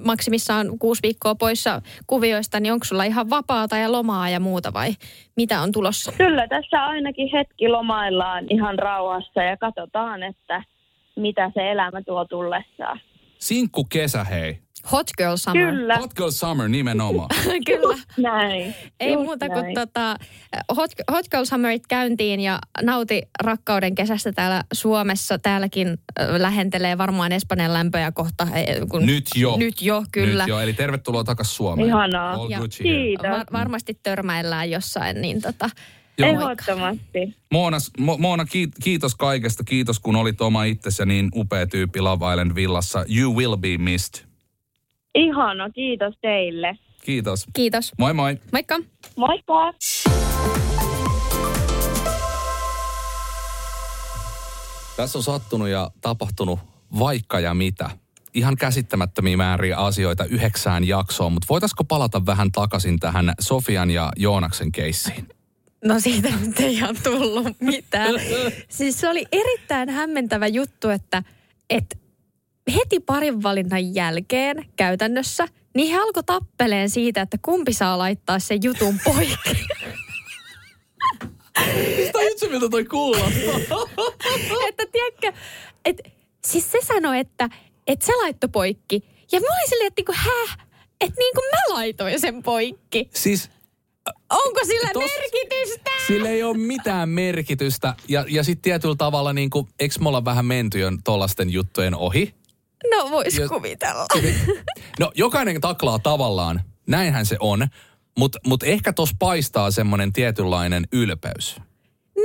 maksimissaan 0.04 0.78
kuusi 0.78 1.02
viikkoa 1.02 1.34
poissa 1.34 1.82
kuvioista, 2.06 2.60
niin 2.60 2.72
onko 2.72 2.84
sulla 2.84 3.04
ihan 3.04 3.30
vapaata 3.30 3.76
ja 3.76 3.92
lomaa 3.92 4.30
ja 4.30 4.40
muuta 4.40 4.72
vai 4.72 4.90
mitä 5.36 5.60
on 5.60 5.72
tulossa? 5.72 6.12
Kyllä 6.12 6.48
tässä 6.48 6.84
ainakin 6.84 7.28
hetki 7.32 7.68
lomaillaan 7.68 8.46
ihan 8.50 8.78
rauhassa 8.78 9.42
ja 9.42 9.56
katsotaan, 9.56 10.22
että 10.22 10.62
mitä 11.16 11.50
se 11.54 11.70
elämä 11.70 12.02
tuo 12.02 12.24
tullessaan. 12.24 13.00
Sinkku 13.38 13.84
kesä, 13.84 14.24
hei. 14.24 14.58
Hot 14.92 15.06
girl 15.18 15.36
summer. 15.36 15.70
Kyllä, 15.74 15.96
Hot 15.96 16.14
Girl 16.14 16.30
Summer 16.30 16.68
nimenomaan. 16.68 17.28
Kyllä. 17.66 17.98
näin. 18.32 18.74
Ei 19.00 19.12
Just 19.12 19.24
muuta 19.24 19.48
kuin 19.48 19.62
näin. 19.62 19.74
tota, 19.74 20.16
Hot, 20.76 20.90
Hot 21.10 21.28
Girl 21.30 21.44
Summerit 21.44 21.86
käyntiin 21.86 22.40
ja 22.40 22.58
nauti 22.82 23.22
rakkauden 23.42 23.94
kesästä 23.94 24.32
täällä 24.32 24.64
Suomessa. 24.72 25.38
Täälläkin 25.38 25.98
lähentelee 26.38 26.98
varmaan 26.98 27.32
Espanjan 27.32 27.72
lämpöjä 27.72 28.12
kohta. 28.12 28.46
eh, 28.54 28.76
Kun, 28.90 29.06
Nyt 29.06 29.24
jo. 29.34 29.56
Nyt 29.56 29.82
jo, 29.82 30.04
kyllä. 30.12 30.44
Nyt 30.44 30.48
jo, 30.48 30.60
eli 30.60 30.72
tervetuloa 30.72 31.24
takaisin 31.24 31.54
Suomeen. 31.54 31.88
Ihanaa. 31.88 32.32
All 32.34 32.50
Ja. 32.50 32.60
Kiitos. 32.82 33.30
Var, 33.30 33.46
varmasti 33.52 33.98
törmäillään 34.02 34.70
jossain, 34.70 35.20
niin 35.20 35.40
tota. 35.42 35.70
Ehdottomasti. 36.18 37.36
Moona, 37.52 37.76
Mo, 37.98 38.16
Moona 38.18 38.44
kiit, 38.44 38.70
kiitos 38.82 39.14
kaikesta. 39.14 39.64
Kiitos 39.64 40.00
kun 40.00 40.16
olit 40.16 40.40
oma 40.40 40.64
itsesi 40.64 41.02
ja 41.02 41.06
niin 41.06 41.28
upea 41.34 41.66
tyyppi 41.66 42.00
Love 42.00 42.30
Island 42.32 42.54
villassa. 42.54 43.04
You 43.18 43.36
will 43.36 43.56
be 43.56 43.78
missed. 43.78 44.29
Ihana, 45.14 45.70
kiitos 45.70 46.14
teille. 46.20 46.78
Kiitos. 47.04 47.46
kiitos. 47.52 47.92
Moi 47.98 48.14
moi. 48.14 48.38
Moikka. 48.52 48.78
Moikka! 49.16 49.72
Tässä 54.96 55.18
on 55.18 55.22
sattunut 55.22 55.68
ja 55.68 55.90
tapahtunut 56.00 56.58
vaikka 56.98 57.40
ja 57.40 57.54
mitä. 57.54 57.90
Ihan 58.34 58.56
käsittämättömiä 58.56 59.36
määriä 59.36 59.76
asioita 59.76 60.24
yhdeksään 60.24 60.88
jaksoon, 60.88 61.32
mutta 61.32 61.46
voitaisiko 61.50 61.84
palata 61.84 62.26
vähän 62.26 62.52
takaisin 62.52 62.98
tähän 62.98 63.32
Sofian 63.40 63.90
ja 63.90 64.12
Joonaksen 64.16 64.72
keissiin? 64.72 65.28
No 65.84 66.00
siitä 66.00 66.28
nyt 66.40 66.60
ei 66.60 66.82
ole 66.82 66.94
tullut 67.02 67.60
mitään. 67.60 68.14
Siis 68.68 69.00
se 69.00 69.08
oli 69.08 69.24
erittäin 69.32 69.88
hämmentävä 69.88 70.46
juttu, 70.46 70.88
että, 70.88 71.22
että 71.70 71.96
heti 72.70 73.00
parin 73.00 73.42
valinnan 73.42 73.94
jälkeen 73.94 74.66
käytännössä, 74.76 75.46
niin 75.74 75.92
he 75.92 75.98
alkoi 76.00 76.22
tappeleen 76.24 76.90
siitä, 76.90 77.22
että 77.22 77.38
kumpi 77.42 77.72
saa 77.72 77.98
laittaa 77.98 78.38
sen 78.38 78.58
jutun 78.62 79.00
poikki. 79.04 79.50
Tajutko 82.12 82.46
miltä 82.50 82.68
toi 82.68 82.84
kuulostaa? 82.84 83.58
että 84.68 84.86
tiedätkö, 84.92 85.32
että 85.84 86.10
siis 86.46 86.72
se 86.72 86.78
sanoi, 86.82 87.18
että, 87.18 87.48
että 87.86 88.06
se 88.06 88.16
laittoi 88.16 88.50
poikki. 88.52 89.04
Ja 89.32 89.40
mä 89.40 89.46
olin 89.46 89.68
silleen, 89.68 89.86
että 89.86 90.00
niinku, 90.00 90.12
häh? 90.16 90.58
Että 91.00 91.20
niin 91.20 91.34
kuin 91.34 91.44
mä 91.52 91.74
laitoin 91.74 92.20
sen 92.20 92.42
poikki. 92.42 93.10
Siis 93.14 93.50
Onko 94.30 94.60
sillä 94.66 94.88
Tos- 94.88 94.98
merkitystä? 94.98 95.90
sillä 96.06 96.28
ei 96.28 96.42
ole 96.42 96.56
mitään 96.56 97.08
merkitystä. 97.08 97.94
Ja, 98.08 98.24
ja 98.28 98.44
sitten 98.44 98.62
tietyllä 98.62 98.94
tavalla, 98.98 99.32
niin 99.32 99.50
kuin, 99.50 99.68
eikö 99.80 99.94
me 100.00 100.08
olla 100.08 100.24
vähän 100.24 100.46
menty 100.46 100.78
jo 100.78 100.90
tollasten 101.04 101.50
juttujen 101.50 101.94
ohi? 101.94 102.34
No 102.90 103.10
vois 103.10 103.34
Jos- 103.38 103.48
kuvitella. 103.48 104.06
No 105.00 105.12
jokainen 105.14 105.60
taklaa 105.60 105.98
tavallaan, 105.98 106.60
näinhän 106.86 107.26
se 107.26 107.36
on. 107.40 107.66
Mutta 108.18 108.38
mut 108.46 108.62
ehkä 108.62 108.92
tos 108.92 109.10
paistaa 109.18 109.70
semmoinen 109.70 110.12
tietynlainen 110.12 110.86
ylpeys. 110.92 111.56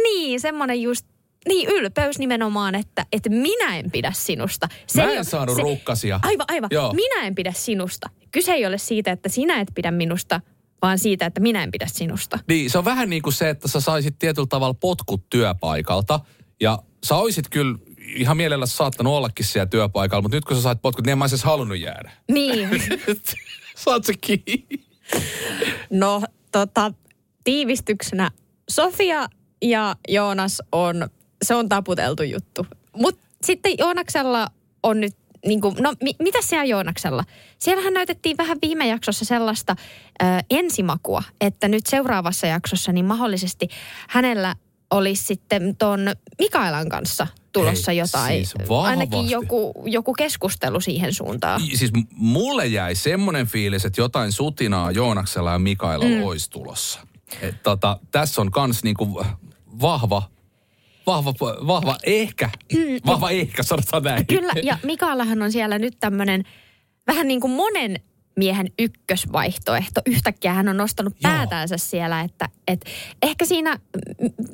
Niin, 0.03 0.39
semmoinen 0.39 0.81
just, 0.81 1.05
niin 1.47 1.69
ylpeys 1.69 2.19
nimenomaan, 2.19 2.75
että, 2.75 3.05
että 3.11 3.29
minä 3.29 3.77
en 3.77 3.91
pidä 3.91 4.11
sinusta. 4.15 4.67
Mä 4.95 5.03
ei 5.03 5.09
en 5.11 5.17
ole- 5.17 5.23
saanut 5.23 5.57
rukkasia. 5.57 6.19
Aivan, 6.23 6.45
aivan. 6.49 6.69
Joo. 6.73 6.93
Minä 6.93 7.23
en 7.27 7.35
pidä 7.35 7.51
sinusta. 7.55 8.09
Kyse 8.31 8.51
ei 8.53 8.65
ole 8.65 8.77
siitä, 8.77 9.11
että 9.11 9.29
sinä 9.29 9.59
et 9.61 9.67
pidä 9.75 9.91
minusta, 9.91 10.41
vaan 10.81 10.99
siitä, 10.99 11.25
että 11.25 11.39
minä 11.41 11.63
en 11.63 11.71
pidä 11.71 11.87
sinusta. 11.87 12.39
Niin, 12.47 12.69
se 12.69 12.77
on 12.77 12.85
vähän 12.85 13.09
niin 13.09 13.21
kuin 13.21 13.33
se, 13.33 13.49
että 13.49 13.67
sä 13.67 13.79
saisit 13.79 14.19
tietyllä 14.19 14.47
tavalla 14.47 14.73
potkut 14.73 15.29
työpaikalta. 15.29 16.19
Ja 16.61 16.79
sä 17.03 17.15
oisit 17.15 17.49
kyllä 17.49 17.77
ihan 18.05 18.37
mielellä 18.37 18.65
saattanut 18.65 19.13
ollakin 19.13 19.45
siellä 19.45 19.65
työpaikalla, 19.65 20.21
mutta 20.21 20.37
nyt 20.37 20.45
kun 20.45 20.57
sä 20.57 20.63
sait 20.63 20.81
potkut, 20.81 21.05
niin 21.05 21.11
en 21.11 21.17
mä 21.17 21.27
siis 21.27 21.43
halunnut 21.43 21.79
jäädä. 21.79 22.11
Niin. 22.31 22.69
Saat 23.75 24.03
se 24.03 24.13
kiinni. 24.21 24.67
No, 25.89 26.21
tota, 26.51 26.93
tiivistyksenä 27.43 28.31
Sofia 28.69 29.27
ja 29.61 29.95
Joonas 30.07 30.61
on, 30.71 31.09
se 31.43 31.55
on 31.55 31.69
taputeltu 31.69 32.23
juttu. 32.23 32.67
Mutta 32.95 33.21
sitten 33.43 33.73
Joonaksella 33.77 34.47
on 34.83 35.01
nyt, 35.01 35.15
niin 35.45 35.61
kuin, 35.61 35.75
no 35.79 35.93
mi, 36.03 36.11
mitä 36.19 36.41
siellä 36.41 36.65
Joonaksella? 36.65 37.23
Siellähän 37.59 37.93
näytettiin 37.93 38.37
vähän 38.37 38.57
viime 38.61 38.87
jaksossa 38.87 39.25
sellaista 39.25 39.75
ö, 40.21 40.25
ensimakua, 40.49 41.23
että 41.41 41.67
nyt 41.67 41.85
seuraavassa 41.85 42.47
jaksossa 42.47 42.91
niin 42.91 43.05
mahdollisesti 43.05 43.67
hänellä 44.09 44.55
olisi 44.91 45.23
sitten 45.23 45.75
ton 45.75 46.07
Mikaelan 46.39 46.89
kanssa 46.89 47.27
tulossa 47.51 47.91
Ei, 47.91 47.97
jotain. 47.97 48.33
siis 48.33 48.53
vahvasti. 48.69 48.89
ainakin 48.89 49.29
joku, 49.29 49.73
joku 49.85 50.13
keskustelu 50.13 50.79
siihen 50.79 51.13
suuntaan. 51.13 51.61
Siis 51.61 51.93
m- 51.93 52.01
mulle 52.11 52.67
jäi 52.67 52.95
semmoinen 52.95 53.47
fiilis, 53.47 53.85
että 53.85 54.01
jotain 54.01 54.31
sutinaa 54.31 54.91
Joonaksella 54.91 55.51
ja 55.51 55.59
Mikaela 55.59 56.05
mm. 56.05 56.23
olisi 56.23 56.49
tulossa. 56.49 56.99
Et 57.41 57.63
tota, 57.63 57.99
tässä 58.11 58.41
on 58.41 58.51
kans 58.51 58.83
niinku 58.83 59.25
vahva, 59.81 60.21
vahva, 61.07 61.33
vahva 61.67 61.97
ehkä, 62.03 62.49
vahva 63.05 63.29
ehkä, 63.29 63.63
sanotaan 63.63 64.03
näin. 64.03 64.27
Kyllä, 64.27 64.53
ja 64.63 64.77
Mikaelahan 64.83 65.41
on 65.41 65.51
siellä 65.51 65.79
nyt 65.79 65.99
tämmöinen 65.99 66.43
vähän 67.07 67.27
niin 67.27 67.41
kuin 67.41 67.51
monen 67.51 67.99
miehen 68.35 68.67
ykkösvaihtoehto. 68.79 70.01
Yhtäkkiä 70.05 70.53
hän 70.53 70.67
on 70.67 70.77
nostanut 70.77 71.13
Joo. 71.23 71.33
päätänsä 71.33 71.77
siellä, 71.77 72.21
että, 72.21 72.49
että 72.67 72.89
ehkä 73.21 73.45
siinä 73.45 73.79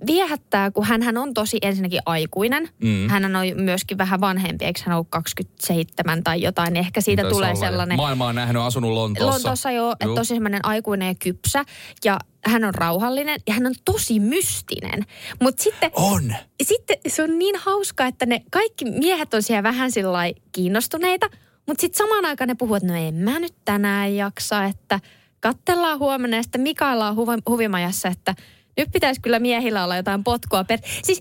viehättää, 0.08 0.72
kun 0.72 0.86
hän 0.86 1.18
on 1.18 1.34
tosi 1.34 1.58
ensinnäkin 1.62 2.02
aikuinen. 2.06 2.70
Mm. 2.84 3.10
Hän 3.10 3.26
on 3.26 3.32
myöskin 3.56 3.98
vähän 3.98 4.22
vanhempi, 4.22 4.66
eikö 4.66 4.80
hän 4.86 4.98
ole 4.98 5.06
27 5.10 6.24
tai 6.24 6.42
jotain, 6.42 6.74
niin 6.74 6.86
ehkä 6.86 7.02
siitä 7.02 7.22
Taisi 7.22 7.36
tulee 7.36 7.56
sellainen... 7.56 7.98
Maailma 7.98 8.28
on 8.28 8.36
nähnyt, 8.36 8.62
asunut 8.62 8.92
Lontoossa. 8.92 9.34
Lontoossa 9.34 9.72
jo, 9.72 9.92
että 9.92 10.16
tosi 10.16 10.34
semmoinen 10.34 10.66
aikuinen 10.66 11.08
ja 11.08 11.16
kypsä. 11.16 11.66
Ja 12.06 12.20
hän 12.46 12.64
on 12.64 12.76
rauhallinen 12.76 13.40
ja 13.48 13.54
hän 13.54 13.66
on 13.66 13.74
tosi 13.86 14.20
mystinen. 14.20 15.06
Mutta 15.42 15.64
sitten 15.64 15.92
On. 15.96 16.36
sitten 16.64 16.98
se 17.08 17.24
on 17.24 17.40
niin 17.40 17.56
hauska, 17.60 18.06
että 18.06 18.26
ne 18.26 18.42
kaikki 18.52 18.86
miehet 18.86 19.34
on 19.34 19.44
siellä 19.44 19.64
vähän 19.64 19.92
sillä 19.92 20.20
kiinnostuneita, 20.52 21.30
mutta 21.68 21.82
sitten 21.82 21.98
samaan 21.98 22.26
aikaan 22.26 22.48
ne 22.48 22.56
puhuu, 22.56 22.76
että 22.76 22.88
no 22.88 22.96
en 22.96 23.14
mä 23.14 23.40
nyt 23.40 23.56
tänään 23.66 24.16
jaksa, 24.16 24.64
että 24.64 25.00
kattellaan 25.40 26.00
huomenna 26.00 26.38
ja 26.38 26.44
sitten 26.44 26.62
Mikaela 26.62 27.08
on 27.08 27.16
huvi, 27.16 27.32
huvimajassa, 27.50 28.08
että 28.08 28.36
nyt 28.78 28.90
pitäisi 28.94 29.22
kyllä 29.22 29.40
miehillä 29.40 29.84
olla 29.84 29.96
jotain 29.96 30.24
potkua 30.24 30.64
per... 30.64 30.80
Siis 31.04 31.20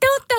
te 0.00 0.06
olette 0.10 0.34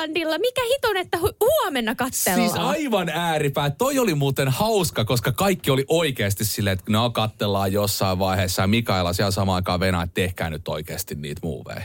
Islandilla. 0.00 0.38
Mikä 0.38 0.60
hiton, 0.74 0.96
että 0.96 1.18
hu- 1.18 1.36
huomenna 1.40 1.94
katsellaan? 1.94 2.50
Siis 2.50 2.62
aivan 2.62 3.08
ääripää. 3.08 3.70
Toi 3.70 3.98
oli 3.98 4.14
muuten 4.14 4.48
hauska, 4.48 5.04
koska 5.04 5.32
kaikki 5.32 5.70
oli 5.70 5.84
oikeasti 5.88 6.44
silleen, 6.44 6.74
että 6.78 6.92
no 6.92 7.10
kattellaan 7.10 7.72
jossain 7.72 8.18
vaiheessa. 8.18 8.62
Ja 8.62 8.66
Mikaela 8.66 9.12
siellä 9.12 9.30
samaan 9.30 9.56
aikaan 9.56 9.80
venää, 9.80 10.02
että 10.02 10.14
tehkää 10.14 10.50
nyt 10.50 10.68
oikeasti 10.68 11.14
niitä 11.14 11.40
muuveja. 11.42 11.82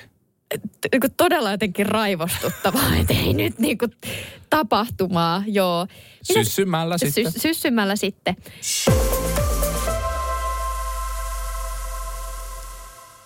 T- 0.58 0.88
niinku 0.92 1.08
todella 1.18 1.52
jotenkin 1.52 1.86
raivostuttavaa, 1.86 2.96
että 3.02 3.14
ei 3.14 3.34
nyt 3.34 3.60
niinku 3.60 3.88
tapahtumaa, 4.50 5.44
joo. 5.48 5.86
Mitäs- 5.86 6.44
Syssymällä 6.44 6.98
sitten. 6.98 7.32
Sy- 7.32 7.40
syssymällä 7.40 7.96
sitten. 7.96 8.36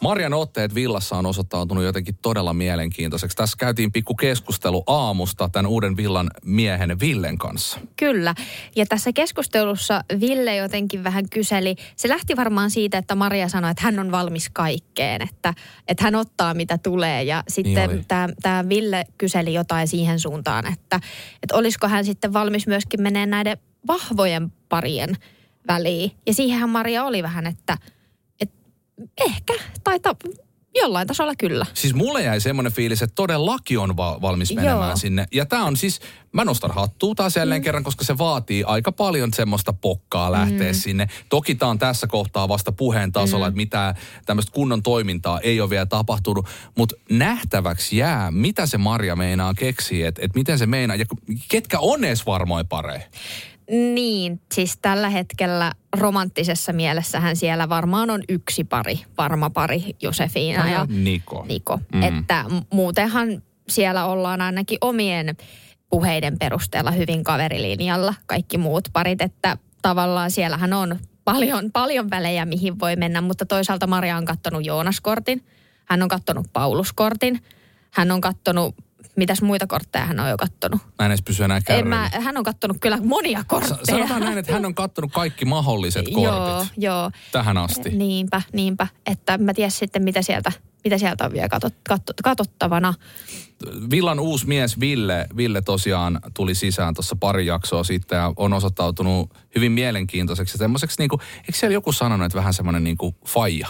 Marjan 0.10 0.34
otteet 0.34 0.76
villassa 0.76 1.16
on 1.16 1.26
osoittautunut 1.26 1.84
jotenkin 1.84 2.18
todella 2.22 2.54
mielenkiintoiseksi. 2.54 3.38
Tässä 3.38 3.58
käytiin 3.60 3.92
pikku 3.92 4.16
keskustelu 4.16 4.84
aamusta 4.88 5.50
tämän 5.50 5.68
uuden 5.68 5.98
villan 5.98 6.30
miehen 6.46 7.00
Villen 7.00 7.38
kanssa. 7.38 7.80
Kyllä. 7.96 8.36
Ja 8.76 8.86
tässä 8.86 9.14
keskustelussa 9.14 10.04
Ville 10.20 10.56
jotenkin 10.56 11.04
vähän 11.04 11.30
kyseli, 11.30 11.76
se 11.96 12.10
lähti 12.10 12.36
varmaan 12.36 12.72
siitä, 12.72 12.98
että 12.98 13.16
Maria 13.16 13.50
sanoi, 13.50 13.72
että 13.72 13.84
hän 13.84 14.00
on 14.00 14.12
valmis 14.12 14.50
kaikkeen, 14.54 15.22
että, 15.22 15.54
että 15.88 16.04
hän 16.04 16.16
ottaa 16.16 16.54
mitä 16.54 16.78
tulee. 16.78 17.24
Ja 17.24 17.44
sitten 17.48 18.06
tämä, 18.08 18.30
tämä 18.42 18.70
Ville 18.70 19.06
kyseli 19.18 19.54
jotain 19.54 19.88
siihen 19.88 20.20
suuntaan, 20.20 20.74
että, 20.74 21.00
että 21.44 21.56
olisiko 21.56 21.88
hän 21.88 22.06
sitten 22.06 22.34
valmis 22.34 22.68
myöskin 22.68 23.02
menee 23.02 23.26
näiden 23.26 23.58
vahvojen 23.88 24.54
parien 24.70 25.18
väliin. 25.68 26.12
Ja 26.28 26.34
siihenhän 26.34 26.70
Maria 26.70 27.04
oli 27.04 27.24
vähän, 27.24 27.48
että 27.48 27.78
ehkä, 29.18 29.54
tai 29.84 30.00
ta, 30.00 30.16
jollain 30.76 31.08
tasolla 31.08 31.34
kyllä. 31.36 31.66
Siis 31.74 31.94
mulle 31.94 32.24
jäi 32.24 32.42
semmoinen 32.42 32.74
fiilis, 32.74 33.02
että 33.02 33.16
todellakin 33.16 33.80
on 33.80 33.98
va- 33.98 34.22
valmis 34.22 34.56
menemään 34.56 34.90
Joo. 34.90 34.96
sinne. 34.96 35.26
Ja 35.32 35.46
tämä 35.46 35.66
on 35.66 35.78
siis, 35.78 36.00
mä 36.32 36.46
nostan 36.46 36.72
hattua 36.72 37.16
taas 37.16 37.36
jälleen 37.36 37.62
mm. 37.62 37.64
kerran, 37.64 37.84
koska 37.84 38.04
se 38.04 38.18
vaatii 38.18 38.64
aika 38.64 38.92
paljon 38.92 39.34
semmoista 39.34 39.74
pokkaa 39.74 40.32
lähteä 40.32 40.72
mm. 40.72 40.76
sinne. 40.78 41.08
Toki 41.30 41.56
tämä 41.56 41.70
on 41.70 41.80
tässä 41.80 42.08
kohtaa 42.08 42.48
vasta 42.48 42.72
puheen 42.72 43.12
tasolla, 43.12 43.46
mm. 43.46 43.50
että 43.50 43.58
mitään 43.58 43.96
tämmöistä 44.26 44.52
kunnon 44.52 44.84
toimintaa 44.84 45.40
ei 45.40 45.62
ole 45.62 45.70
vielä 45.70 45.86
tapahtunut. 45.86 46.46
Mutta 46.78 46.96
nähtäväksi 47.10 47.98
jää, 47.98 48.32
mitä 48.32 48.66
se 48.66 48.78
Marja 48.78 49.16
meinaa 49.16 49.54
keksiä, 49.54 50.08
että 50.08 50.22
et 50.26 50.36
miten 50.36 50.60
se 50.60 50.66
meinaa, 50.66 50.96
ja 50.96 51.06
ketkä 51.50 51.80
on 51.80 52.04
edes 52.04 52.26
varmoin 52.26 52.68
pareja. 52.68 53.02
Niin, 53.70 54.42
siis 54.54 54.78
tällä 54.82 55.10
hetkellä 55.10 55.72
romanttisessa 55.98 56.74
mielessähän 56.74 57.36
siellä 57.36 57.70
varmaan 57.70 58.10
on 58.10 58.22
yksi 58.30 58.64
pari, 58.64 59.00
varma 59.18 59.50
pari, 59.50 59.84
Josefina 60.02 60.70
ja 60.70 60.86
Niko. 60.90 61.46
Niko. 61.48 61.80
Mm. 61.94 62.04
Että 62.04 62.46
muutenhan 62.74 63.42
siellä 63.70 64.06
ollaan 64.06 64.42
ainakin 64.42 64.78
omien 64.82 65.38
puheiden 65.90 66.40
perusteella 66.40 66.92
hyvin 66.92 67.24
kaverilinjalla 67.24 68.14
kaikki 68.26 68.58
muut 68.58 68.90
parit, 68.94 69.22
että 69.22 69.58
tavallaan 69.82 70.32
siellähän 70.32 70.74
on 70.74 71.00
paljon, 71.26 71.72
paljon 71.72 72.10
välejä, 72.10 72.46
mihin 72.46 72.80
voi 72.80 72.96
mennä, 72.96 73.22
mutta 73.22 73.46
toisaalta 73.46 73.88
Maria 73.88 74.18
on 74.18 74.26
kattonut 74.26 74.66
Joonas-kortin, 74.66 75.46
hän 75.86 76.02
on 76.02 76.08
kattonut 76.08 76.48
Paulus-kortin, 76.54 77.40
hän 77.92 78.12
on 78.12 78.22
kattonut, 78.22 78.76
mitäs 79.20 79.42
muita 79.42 79.68
kortteja 79.68 80.06
hän 80.06 80.20
on 80.20 80.30
jo 80.30 80.38
kattonut? 80.38 80.82
Mä 81.00 81.06
en 81.06 81.12
edes 81.12 81.22
pysy 81.22 81.44
enää 81.44 81.60
En 81.70 81.88
mä, 81.88 82.10
hän 82.14 82.38
on 82.38 82.44
kattonut 82.44 82.78
kyllä 82.82 82.98
monia 83.04 83.44
kortteja. 83.48 83.78
Sanotaan 83.84 84.22
näin, 84.22 84.38
että 84.38 84.54
hän 84.54 84.66
on 84.66 84.76
kattonut 84.76 85.12
kaikki 85.12 85.46
mahdolliset 85.46 86.06
Joo, 86.08 86.24
kortit 86.24 86.74
joo. 86.78 87.12
tähän 87.32 87.58
asti. 87.58 87.90
Niinpä, 87.90 88.42
niinpä. 88.54 88.88
Että 89.06 89.38
mä 89.38 89.54
tiedä 89.54 89.70
sitten, 89.70 90.04
mitä 90.04 90.22
sieltä, 90.22 90.52
mitä 90.84 90.98
sieltä 90.98 91.26
on 91.26 91.32
vielä 91.32 91.50
katot, 91.50 91.74
katot, 91.90 92.16
katsottavana. 92.24 92.94
Villan 93.92 94.20
uusi 94.20 94.48
mies 94.48 94.80
Ville, 94.80 95.28
Ville 95.38 95.62
tosiaan 95.62 96.20
tuli 96.34 96.56
sisään 96.56 96.94
tuossa 96.94 97.16
pari 97.20 97.46
jaksoa 97.46 97.84
sitten 97.84 98.16
ja 98.16 98.34
on 98.36 98.54
osoittautunut 98.54 99.34
hyvin 99.56 99.72
mielenkiintoiseksi. 99.72 100.58
Semmoiseksi 100.58 100.96
niinku, 101.00 101.20
eikö 101.38 101.54
siellä 101.54 101.74
joku 101.74 101.92
sanonut, 101.92 102.26
että 102.26 102.38
vähän 102.38 102.54
semmoinen 102.54 102.84
niinku 102.84 103.16
faija? 103.28 103.68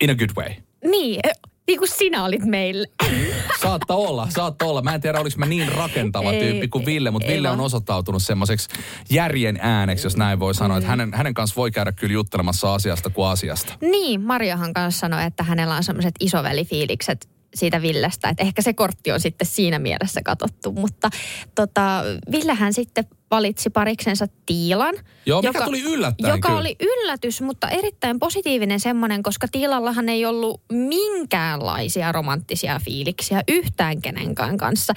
In 0.00 0.10
a 0.10 0.14
good 0.14 0.30
way. 0.36 0.54
Niin, 0.84 1.20
niin 1.66 1.78
kuin 1.78 1.88
sinä 1.88 2.24
olit 2.24 2.44
meillä. 2.44 2.86
Saattaa 3.62 3.96
olla, 3.96 4.26
saattaa 4.30 4.68
olla. 4.68 4.82
Mä 4.82 4.94
en 4.94 5.00
tiedä, 5.00 5.20
oliko 5.20 5.36
mä 5.38 5.46
niin 5.46 5.72
rakentava 5.72 6.32
Ei, 6.32 6.40
tyyppi 6.40 6.68
kuin 6.68 6.86
Ville, 6.86 7.10
mutta 7.10 7.28
Ville 7.28 7.50
on 7.50 7.60
osoittautunut 7.60 8.22
semmoiseksi 8.22 8.68
järjen 9.10 9.58
ääneksi, 9.62 10.06
jos 10.06 10.16
näin 10.16 10.38
voi 10.38 10.54
sanoa. 10.54 10.76
Että 10.76 10.90
hänen, 10.90 11.14
hänen 11.14 11.34
kanssa 11.34 11.56
voi 11.56 11.70
käydä 11.70 11.92
kyllä 11.92 12.12
juttelemassa 12.12 12.74
asiasta 12.74 13.10
kuin 13.10 13.28
asiasta. 13.28 13.74
Niin, 13.80 14.20
Marjahan 14.20 14.72
kanssa 14.72 15.00
sanoi, 15.00 15.24
että 15.24 15.42
hänellä 15.42 15.76
on 15.76 15.84
semmoiset 15.84 16.14
isovälifiilikset 16.20 17.31
siitä 17.54 17.82
Villestä, 17.82 18.28
että 18.28 18.42
ehkä 18.42 18.62
se 18.62 18.72
kortti 18.72 19.12
on 19.12 19.20
sitten 19.20 19.46
siinä 19.46 19.78
mielessä 19.78 20.20
katsottu, 20.24 20.72
mutta 20.72 21.10
tota, 21.54 22.02
Villehän 22.30 22.72
sitten 22.72 23.04
valitsi 23.30 23.70
pariksensa 23.70 24.26
Tiilan. 24.46 24.94
Joo, 25.26 25.42
mikä 25.42 25.64
tuli 25.64 25.82
yllättäen 25.82 26.30
Joka 26.30 26.48
kyllä. 26.48 26.60
oli 26.60 26.76
yllätys, 26.80 27.40
mutta 27.40 27.68
erittäin 27.68 28.18
positiivinen 28.18 28.80
semmoinen, 28.80 29.22
koska 29.22 29.48
Tiilallahan 29.52 30.08
ei 30.08 30.26
ollut 30.26 30.62
minkäänlaisia 30.72 32.12
romanttisia 32.12 32.80
fiiliksiä 32.84 33.42
yhtään 33.48 34.02
kenenkään 34.02 34.56
kanssa. 34.56 34.94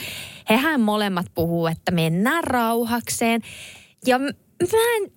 Hehän 0.49 0.81
molemmat 0.81 1.25
puhuu, 1.35 1.67
että 1.67 1.91
mennään 1.91 2.43
rauhakseen. 2.43 3.41
Ja 4.05 4.19
mä 4.19 4.95
en 4.97 5.11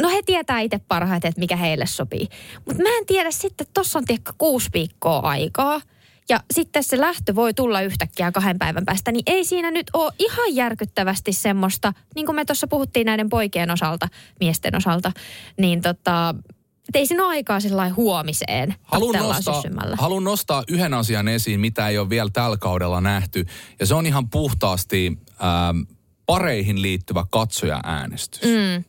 No 0.00 0.08
he 0.08 0.22
tietää 0.26 0.60
itse 0.60 0.80
parhaiten, 0.88 1.28
että 1.28 1.40
mikä 1.40 1.56
heille 1.56 1.86
sopii. 1.86 2.28
Mutta 2.66 2.82
mä 2.82 2.88
en 2.98 3.06
tiedä 3.06 3.30
sitten, 3.30 3.64
että 3.64 3.80
tossa 3.80 3.98
on 3.98 4.04
tiekka 4.04 4.34
kuusi 4.38 4.68
viikkoa 4.74 5.18
aikaa. 5.18 5.80
Ja 6.28 6.40
sitten 6.54 6.84
se 6.84 7.00
lähtö 7.00 7.34
voi 7.34 7.54
tulla 7.54 7.80
yhtäkkiä 7.80 8.32
kahden 8.32 8.58
päivän 8.58 8.84
päästä, 8.84 9.12
niin 9.12 9.22
ei 9.26 9.44
siinä 9.44 9.70
nyt 9.70 9.86
ole 9.92 10.12
ihan 10.18 10.54
järkyttävästi 10.54 11.32
semmoista, 11.32 11.92
niin 12.14 12.26
kuin 12.26 12.36
me 12.36 12.44
tuossa 12.44 12.66
puhuttiin 12.66 13.04
näiden 13.04 13.28
poikien 13.28 13.70
osalta, 13.70 14.08
miesten 14.40 14.76
osalta, 14.76 15.12
niin 15.58 15.82
tota, 15.82 16.34
ei 16.94 17.06
siinä 17.06 17.24
ole 17.24 17.30
aikaa 17.30 17.60
sillä 17.60 17.88
huomiseen. 17.88 18.74
Haluan 18.82 19.18
nostaa, 19.18 19.62
haluan 19.98 20.24
nostaa 20.24 20.64
yhden 20.68 20.94
asian 20.94 21.28
esiin, 21.28 21.60
mitä 21.60 21.88
ei 21.88 21.98
ole 21.98 22.10
vielä 22.10 22.30
tällä 22.32 22.56
kaudella 22.56 23.00
nähty. 23.00 23.46
Ja 23.80 23.86
se 23.86 23.94
on 23.94 24.06
ihan 24.06 24.30
puhtaasti 24.30 25.18
ähm, 25.30 25.80
pareihin 26.26 26.82
liittyvä 26.82 27.24
katsoja-äänestys. 27.30 28.42
Mm. 28.42 28.84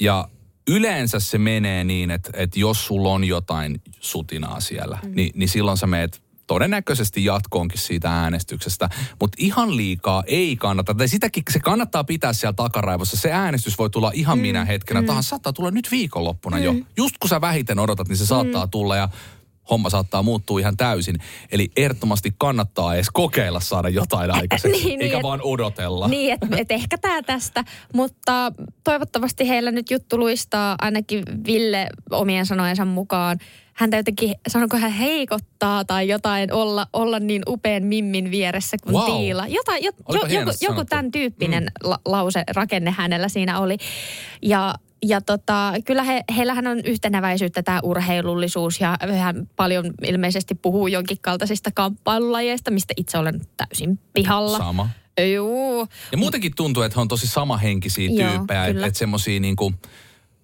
Ja 0.00 0.28
yleensä 0.68 1.20
se 1.20 1.38
menee 1.38 1.84
niin, 1.84 2.10
että, 2.10 2.30
että 2.34 2.60
jos 2.60 2.86
sulla 2.86 3.08
on 3.08 3.24
jotain 3.24 3.82
sutinaa 4.00 4.60
siellä, 4.60 4.98
mm. 5.02 5.10
niin, 5.14 5.30
niin 5.34 5.48
silloin 5.48 5.76
sä 5.76 5.86
meet 5.86 6.22
todennäköisesti 6.54 7.24
jatkoonkin 7.24 7.78
siitä 7.78 8.10
äänestyksestä. 8.22 8.88
Mutta 9.20 9.36
ihan 9.38 9.76
liikaa 9.76 10.22
ei 10.26 10.56
kannata. 10.56 10.94
Tai 10.94 11.08
sitäkin 11.08 11.42
se 11.50 11.58
kannattaa 11.60 12.04
pitää 12.04 12.32
siellä 12.32 12.52
takaraivossa. 12.52 13.16
Se 13.16 13.32
äänestys 13.32 13.78
voi 13.78 13.90
tulla 13.90 14.10
ihan 14.14 14.38
mm. 14.38 14.42
minä 14.42 14.64
hetkenä. 14.64 15.00
Mm. 15.00 15.06
Tähän 15.06 15.22
saattaa 15.22 15.52
tulla 15.52 15.70
nyt 15.70 15.90
viikonloppuna 15.90 16.56
mm. 16.56 16.62
jo. 16.62 16.74
Just 16.96 17.14
kun 17.20 17.28
sä 17.28 17.40
vähiten 17.40 17.78
odotat, 17.78 18.08
niin 18.08 18.16
se 18.16 18.26
saattaa 18.26 18.64
Mm. 18.64 18.70
tulla 18.70 18.96
ja 18.96 19.08
homma 19.70 19.90
saattaa 19.90 20.22
muuttua 20.22 20.60
ihan 20.60 20.76
täysin. 20.76 21.16
Eli 21.52 21.70
ehdottomasti 21.76 22.34
kannattaa 22.38 22.94
edes 22.94 23.10
kokeilla 23.12 23.60
saada 23.60 23.88
jotain 23.88 24.30
aikaiseksi, 24.30 24.78
Niin, 24.84 24.86
niin, 24.86 25.02
eikä 25.02 25.16
et- 25.16 25.22
vaan 25.22 25.40
odotella. 25.42 26.08
Niin, 26.08 26.32
että 26.32 26.56
et 26.56 26.70
ehkä 26.70 26.98
tämä 26.98 27.22
tästä, 27.22 27.64
mutta 27.94 28.52
toivottavasti 28.84 29.48
heillä 29.48 29.70
nyt 29.70 29.90
juttu 29.90 30.18
luistaa 30.18 30.76
ainakin 30.80 31.22
Ville 31.46 31.88
omien 32.10 32.46
sanojensa 32.46 32.84
mukaan. 32.84 33.38
Häntä 33.80 33.96
jotenkin, 33.96 34.34
sanonko 34.48 34.76
hän 34.76 34.92
heikottaa 34.92 35.84
tai 35.84 36.08
jotain, 36.08 36.52
olla, 36.52 36.86
olla 36.92 37.18
niin 37.18 37.42
upean 37.48 37.82
mimmin 37.82 38.30
vieressä 38.30 38.76
kuin 38.82 38.94
Wow. 38.94 39.06
Tiila. 39.06 39.46
Jotain, 39.46 39.84
jo, 39.84 39.92
jo, 40.08 40.26
joku, 40.26 40.50
joku 40.60 40.84
tämän 40.84 41.10
tyyppinen 41.10 41.62
mm. 41.62 41.90
la, 41.90 41.98
lause, 42.04 42.44
rakenne 42.54 42.90
hänellä 42.90 43.28
siinä 43.28 43.60
oli. 43.60 43.76
Ja, 44.42 44.74
ja 45.02 45.20
tota, 45.20 45.72
kyllä 45.84 46.02
he, 46.02 46.24
heillähän 46.36 46.66
on 46.66 46.80
yhtenäväisyyttä 46.84 47.62
tämä 47.62 47.80
urheilullisuus 47.82 48.80
ja 48.80 48.98
hän 49.18 49.48
paljon 49.56 49.94
ilmeisesti 50.04 50.54
puhuu 50.54 50.86
jonkin 50.86 51.18
kaltaisista 51.20 51.70
kamppailulajeista, 51.74 52.70
mistä 52.70 52.94
itse 52.96 53.18
olen 53.18 53.40
täysin 53.56 53.98
pihalla. 54.12 54.58
Sama. 54.58 54.88
Joo. 55.32 55.86
Ja 56.12 56.18
muutenkin 56.18 56.52
tuntuu, 56.56 56.82
että 56.82 56.96
he 56.98 57.00
on 57.00 57.08
tosi 57.08 57.26
samahenkisiä 57.26 58.08
tyyppejä, 58.08 58.66
että 58.66 58.86
et 58.86 58.96
semmosia 58.96 59.40
niinku 59.40 59.72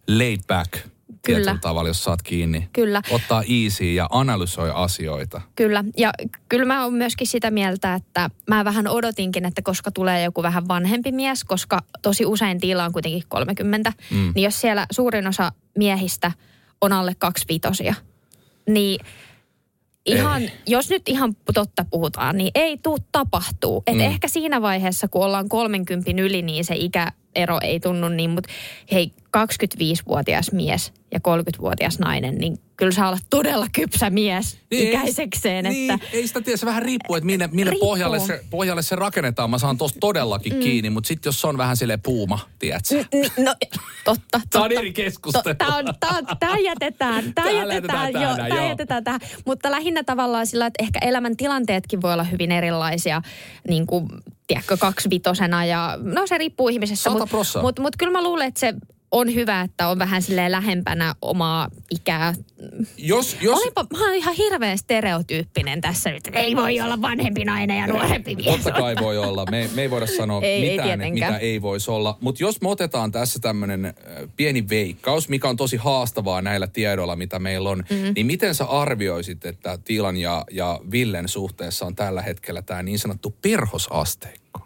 laid 0.08 0.40
back 0.48 0.95
Kyllä. 1.26 1.38
tietyllä 1.38 1.58
tavalla, 1.60 1.90
jos 1.90 2.04
saat 2.04 2.22
kiinni. 2.22 2.68
Kyllä. 2.72 3.02
Ottaa 3.10 3.42
easy 3.42 3.92
ja 3.92 4.06
analysoi 4.10 4.70
asioita. 4.74 5.40
Kyllä, 5.56 5.84
ja 5.96 6.12
kyllä 6.48 6.64
mä 6.64 6.84
oon 6.84 6.94
myöskin 6.94 7.26
sitä 7.26 7.50
mieltä, 7.50 7.94
että 7.94 8.30
mä 8.48 8.64
vähän 8.64 8.88
odotinkin, 8.88 9.44
että 9.44 9.62
koska 9.62 9.90
tulee 9.90 10.22
joku 10.22 10.42
vähän 10.42 10.68
vanhempi 10.68 11.12
mies, 11.12 11.44
koska 11.44 11.80
tosi 12.02 12.26
usein 12.26 12.60
tiila 12.60 12.84
on 12.84 12.92
kuitenkin 12.92 13.22
30, 13.28 13.92
mm. 14.10 14.32
niin 14.34 14.44
jos 14.44 14.60
siellä 14.60 14.86
suurin 14.90 15.26
osa 15.26 15.52
miehistä 15.78 16.32
on 16.80 16.92
alle 16.92 17.14
kaksivitosia, 17.18 17.94
niin 18.68 19.00
ihan, 20.06 20.42
Ei. 20.42 20.52
jos 20.66 20.90
nyt 20.90 21.08
ihan 21.08 21.36
totta 21.54 21.84
puhutaan, 21.90 22.36
niin 22.36 22.50
ei 22.54 22.78
tuu 22.82 22.98
tapahtuu. 23.12 23.82
Et 23.86 23.94
Mm. 23.94 24.00
ehkä 24.00 24.28
siinä 24.28 24.62
vaiheessa, 24.62 25.08
kun 25.08 25.24
ollaan 25.24 25.48
30 25.48 26.10
yli, 26.22 26.42
niin 26.42 26.64
se 26.64 26.74
ikäero 26.76 27.58
ei 27.62 27.80
tunnu 27.80 28.08
niin, 28.08 28.30
mutta 28.30 28.48
hei, 28.92 29.12
25-vuotias 29.36 30.52
mies 30.52 30.92
ja 31.16 31.20
30-vuotias 31.32 31.98
nainen, 31.98 32.38
niin 32.38 32.58
kyllä 32.76 32.92
saa 32.92 33.08
olla 33.08 33.18
todella 33.30 33.66
kypsä 33.72 34.10
mies 34.10 34.58
niin, 34.70 34.88
ikäisekseen. 34.88 35.64
Niin, 35.64 35.90
että, 35.90 36.06
ei 36.12 36.26
sitä 36.26 36.40
tiedä, 36.40 36.56
se 36.56 36.66
vähän 36.66 36.82
riippuu, 36.82 37.16
että 37.16 37.26
minne, 37.26 37.48
minne 37.52 37.70
Riippuu. 37.70 37.88
pohjalle, 37.88 38.20
se, 38.20 38.44
pohjalle 38.50 38.82
se 38.82 38.96
rakennetaan. 38.96 39.50
Mä 39.50 39.58
saan 39.58 39.78
tosta 39.78 39.98
todellakin 40.00 40.52
mm. 40.52 40.60
kiinni, 40.60 40.90
mutta 40.90 41.08
sitten 41.08 41.28
jos 41.28 41.40
se 41.40 41.46
on 41.46 41.58
vähän 41.58 41.76
silleen 41.76 42.02
puuma, 42.02 42.38
tiedätkö? 42.58 43.04
N- 43.14 43.44
No, 43.44 43.54
totta. 44.04 44.40
Tää 44.50 44.62
on 44.62 44.72
eri 44.72 44.92
keskustelu. 44.92 45.54
Tää, 45.54 45.76
on, 45.76 45.84
tää, 46.40 46.58
jätetään, 46.58 47.24
tää 47.34 47.44
Tää 47.44 47.52
jätetään, 47.52 47.74
jätetään 47.74 48.12
joo, 48.12 48.36
tähän, 48.36 48.50
tää 48.50 48.58
joo. 48.58 48.68
jätetään 48.68 49.04
tähän. 49.04 49.20
Mutta 49.46 49.70
lähinnä 49.70 50.04
tavallaan 50.04 50.46
sillä, 50.46 50.66
että 50.66 50.84
ehkä 50.84 50.98
elämän 51.02 51.36
tilanteetkin 51.36 52.02
voi 52.02 52.12
olla 52.12 52.24
hyvin 52.24 52.52
erilaisia, 52.52 53.22
niin 53.68 53.86
kuin, 53.86 54.08
tiedätkö, 54.46 54.76
kaksivitosena 54.76 55.64
ja 55.64 55.98
no 56.02 56.26
se 56.26 56.38
riippuu 56.38 56.68
ihmisestä. 56.68 57.10
Mutta 57.10 57.26
mut, 57.62 57.78
mut 57.78 57.96
kyllä 57.98 58.12
mä 58.12 58.22
luulen, 58.22 58.48
että 58.48 58.60
se 58.60 58.74
on 59.20 59.34
hyvä, 59.34 59.60
että 59.60 59.88
on 59.88 59.98
vähän 59.98 60.22
silleen 60.22 60.52
lähempänä 60.52 61.14
omaa 61.22 61.68
ikää. 61.90 62.34
Jos, 62.98 63.36
jos, 63.40 63.58
Olipa, 63.60 63.86
mä 63.98 64.04
oon 64.06 64.14
ihan 64.14 64.34
hirveän 64.34 64.78
stereotyyppinen 64.78 65.80
tässä 65.80 66.10
nyt. 66.10 66.22
Ei 66.32 66.56
voi 66.56 66.80
olla 66.80 67.02
vanhempi 67.02 67.44
nainen 67.44 67.78
ja 67.78 67.86
nuorempi 67.86 68.36
mies. 68.36 68.46
Totta 68.64 68.72
kai 68.80 68.96
voi 69.00 69.18
olla. 69.18 69.44
Me, 69.50 69.70
me 69.74 69.82
ei 69.82 69.90
voida 69.90 70.06
sanoa 70.06 70.40
Ei, 70.42 70.50
ei 70.52 70.70
mitään, 70.70 70.88
tietenkään. 70.88 71.32
mitä 71.32 71.38
ei 71.38 71.62
voisi 71.62 71.90
olla. 71.90 72.18
Mutta 72.20 72.42
jos 72.42 72.60
me 72.60 72.68
otetaan 72.68 73.12
tässä 73.12 73.38
tämmöinen 73.38 73.94
pieni 74.36 74.68
veikkaus, 74.68 75.28
mikä 75.28 75.48
on 75.48 75.56
tosi 75.56 75.76
haastavaa 75.76 76.42
näillä 76.42 76.66
tiedoilla, 76.66 77.16
mitä 77.16 77.38
meillä 77.38 77.70
on, 77.70 77.78
Mhm. 77.78 77.94
mm-hmm. 77.94 78.12
niin 78.16 78.26
miten 78.26 78.54
sä 78.54 78.64
arvioisit, 78.64 79.44
että 79.44 79.78
Tiilan 79.84 80.16
ja, 80.16 80.44
ja 80.50 80.80
Villen 80.90 81.28
suhteessa 81.28 81.86
on 81.86 81.96
tällä 81.96 82.22
hetkellä 82.22 82.62
tämä 82.62 82.82
niin 82.82 82.98
sanottu 82.98 83.34
perhosasteikko? 83.42 84.65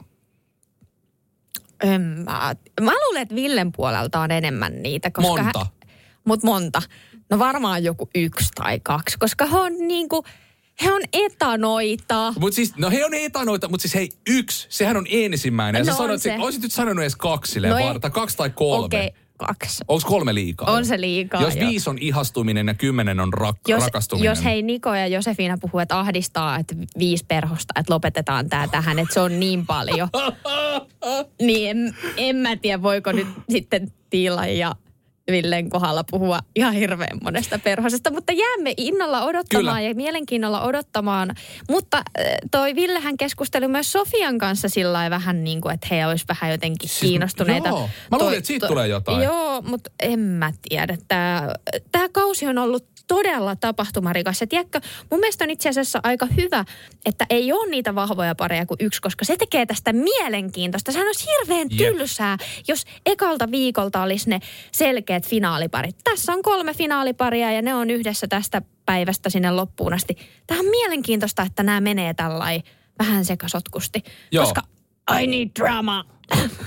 En 1.81 2.01
mä, 2.01 2.55
mä 2.81 2.93
luulen, 2.93 3.23
että 3.23 3.35
Villen 3.35 3.73
puolelta 3.73 4.21
on 4.21 4.31
enemmän 4.31 4.83
niitä. 4.83 5.11
Koska 5.11 5.43
Monta. 5.43 5.66
Mutta 6.25 6.47
monta. 6.47 6.83
No 7.31 7.38
varmaan 7.38 7.85
joku 7.85 8.11
yksi 8.14 8.49
tai 8.55 8.81
kaksi, 8.81 9.19
koska 9.19 9.47
he 9.47 9.57
on 9.59 9.73
niinku, 9.79 10.25
he 10.85 10.93
on 10.93 11.03
etanoita. 11.12 12.35
Mutta 12.38 12.57
siis, 12.57 12.77
no 12.77 12.90
he 12.90 13.05
on 13.05 13.14
etanoita, 13.14 13.69
mutta 13.69 13.83
siis 13.83 13.95
hei, 13.95 14.09
yksi, 14.29 14.66
sehän 14.71 14.97
on 14.97 15.07
ensimmäinen. 15.11 15.81
Ja 15.81 15.85
No 15.85 15.93
sä 15.93 15.99
sanoit, 15.99 16.23
se. 16.23 16.31
että 16.31 16.45
olisit 16.45 16.62
nyt 16.62 16.73
sanonut 16.73 17.03
edes 17.03 17.16
kaksi 17.16 17.61
No 17.61 17.99
tai 18.01 18.11
kaksi 18.11 18.37
tai 18.37 18.51
kolme. 18.51 18.85
Okei, 18.85 19.07
okay, 19.07 19.21
kaksi. 19.46 19.85
Onko 19.88 20.09
kolme 20.09 20.35
liikaa? 20.35 20.70
On 20.72 20.87
se 20.87 21.00
liikaa, 21.00 21.42
Jos 21.42 21.57
joo. 21.57 21.68
viisi 21.68 21.90
on 21.90 21.98
ihastuminen 22.00 22.66
ja 22.66 22.74
kymmenen 22.74 23.20
on 23.20 23.33
rak- 23.35 23.61
Jos, 23.68 23.83
rakastuminen. 23.85 24.29
jos 24.29 24.44
hei 24.44 24.62
Niko 24.62 24.94
ja 24.94 25.07
Josefina 25.07 25.59
puhuu, 25.61 25.81
että 25.81 25.98
ahdistaa, 25.98 26.59
että 26.59 26.74
viisi 26.98 27.24
perhosta, 27.29 27.81
että 27.81 27.92
lopetetaan 27.94 28.48
tämä 28.48 28.68
tähän, 28.68 28.98
että 28.98 29.14
se 29.14 29.20
on 29.20 29.40
niin 29.40 29.66
paljon. 29.66 30.09
niin 31.46 31.70
en, 31.70 31.96
en 32.16 32.37
mä 32.37 32.57
tiedä, 32.57 32.83
voiko 32.83 33.12
nyt 33.12 33.29
sitten 33.50 33.92
Tiila 34.11 34.46
ja 34.46 34.74
Villen 35.31 35.71
kohdalla 35.71 36.05
puhua 36.11 36.38
ihan 36.57 36.75
hirveän 36.75 37.19
monesta 37.23 37.59
perhosesta, 37.59 38.11
mutta 38.11 38.33
jäämme 38.33 38.75
innolla 38.77 39.23
odottamaan 39.25 39.77
Kyllä. 39.77 39.81
ja 39.88 39.95
mielenkiinnolla 39.95 40.62
odottamaan. 40.62 41.35
Mutta 41.71 41.97
äh, 41.97 42.25
toi 42.51 42.75
Villehän 42.75 43.16
keskusteli 43.16 43.69
myös 43.69 43.93
Sofian 43.93 44.38
kanssa 44.38 44.69
sillä 44.69 44.93
lailla 44.93 45.16
vähän 45.16 45.45
niin 45.45 45.61
kuin, 45.61 45.75
että 45.75 45.87
he 45.90 46.07
olisivat 46.07 46.29
vähän 46.29 46.51
jotenkin 46.51 46.88
Siis, 46.88 47.01
kiinnostuneita. 47.01 47.69
joo. 47.69 47.90
Mä 48.11 48.19
luulin, 48.19 48.38
että 48.38 48.49
siitä 48.49 48.66
tulee 48.66 48.88
jotain. 48.88 49.25
Joo, 49.25 49.62
mutta 49.62 49.90
en 50.03 50.21
mä 50.21 50.53
tiedä. 50.69 50.99
Tämä, 51.09 51.49
tämä 51.93 52.09
kausi 52.09 52.47
on 52.47 52.59
ollut 52.59 52.90
todella 53.14 53.57
tapahtumarikas. 53.57 54.40
Ja 54.40 54.47
tiedätkö, 54.47 54.81
mun 55.11 55.21
mielestä 55.21 55.45
on 55.45 55.51
itse 55.51 55.69
asiassa 55.69 56.01
aika 56.03 56.27
hyvä, 56.37 56.64
että 57.05 57.27
ei 57.31 57.53
ole 57.53 57.71
niitä 57.71 57.95
vahvoja 57.95 58.35
pareja 58.35 58.66
kuin 58.66 58.79
yksi, 58.81 59.01
koska 59.01 59.25
se 59.25 59.37
tekee 59.37 59.66
tästä 59.66 59.93
mielenkiintoista. 59.93 60.93
Sehän 60.93 61.07
olisi 61.07 61.27
hirveän 61.27 61.69
tylsää, 61.69 62.37
jos 62.69 62.85
ekalta 63.07 63.51
viikolta 63.51 64.03
olisi 64.03 64.31
ne 64.31 64.40
selkeät 64.73 65.20
finaaliparit. 65.27 65.97
Tässä 66.05 66.33
on 66.33 66.43
kolme 66.43 66.75
finaaliparia 66.75 67.53
ja 67.53 67.63
ne 67.63 67.75
on 67.75 67.91
yhdessä 67.91 68.27
tästä 68.29 68.63
päivästä 68.87 69.31
sinne 69.31 69.51
loppuun 69.51 69.93
asti. 69.93 70.17
Tämä 70.47 70.61
on 70.61 70.67
mielenkiintoista, 70.67 71.43
että 71.43 71.63
nämä 71.63 71.81
menee 71.81 72.15
tällain 72.15 72.63
vähän 72.99 73.25
sekasotkusti. 73.25 74.03
Joo. 74.33 74.45
Koska 74.45 74.63
I 75.21 75.27
need 75.27 75.49
drama. 75.59 76.05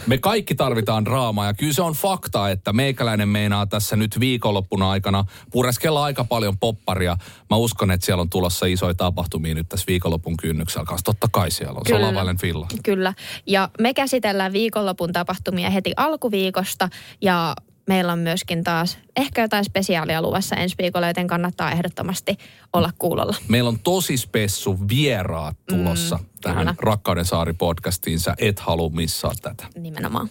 Me 0.08 0.18
kaikki 0.18 0.56
tarvitaan 0.56 1.06
draamaa 1.06 1.46
ja 1.46 1.54
kyllä 1.54 1.74
se 1.74 1.82
on 1.82 1.94
fakta, 1.94 2.50
että 2.50 2.74
meikäläinen 2.74 3.30
meinaa 3.30 3.66
tässä 3.66 3.96
nyt 3.96 4.20
viikonloppuna 4.20 4.90
aikana 4.90 5.26
pureskella 5.52 6.04
aika 6.04 6.24
paljon 6.24 6.58
popparia. 6.58 7.18
Mä 7.50 7.56
uskon, 7.56 7.92
että 7.92 8.06
siellä 8.06 8.22
on 8.22 8.30
tulossa 8.30 8.66
isoja 8.66 8.94
tapahtumia 8.94 9.56
nyt 9.56 9.70
tässä 9.70 9.86
viikonlopun 9.88 10.38
kynnyksellä 10.38 10.86
kanssa. 10.86 11.06
Totta 11.06 11.28
kai 11.32 11.52
siellä 11.52 11.78
on. 11.78 11.82
Se 11.88 11.96
on 11.96 12.02
Kyllä. 12.02 12.36
Villa. 12.42 12.68
Kyllä. 12.84 13.14
Ja 13.48 13.70
me 13.80 13.94
käsitellään 13.94 14.54
viikonlopun 14.54 15.14
tapahtumia 15.14 15.70
heti 15.70 15.94
alkuviikosta 15.98 16.90
ja 17.22 17.56
meillä 17.88 18.12
on 18.14 18.20
myöskin 18.20 18.64
taas 18.64 18.98
ehkä 19.16 19.42
jotain 19.42 19.66
spesiaalia 19.66 20.22
luvassa 20.22 20.56
ensi 20.56 20.76
viikolla, 20.78 21.08
joten 21.08 21.28
kannattaa 21.28 21.72
ehdottomasti 21.72 22.38
olla 22.74 22.90
kuulolla. 22.98 23.36
Meillä 23.48 23.68
on 23.68 23.80
tosi 23.80 24.18
spessu 24.18 24.80
vieraat 24.90 25.58
tulossa 25.70 26.18
Mm, 26.18 26.26
tähän 26.42 26.58
kyllä. 26.60 26.76
Rakkauden 26.80 27.26
saari 27.26 27.54
podcastiin. 27.54 28.20
Sä 28.20 28.36
et 28.38 28.60
halua 28.60 28.90
missaa 28.90 29.34
tätä. 29.42 29.68
Nimenomaan. 29.76 30.30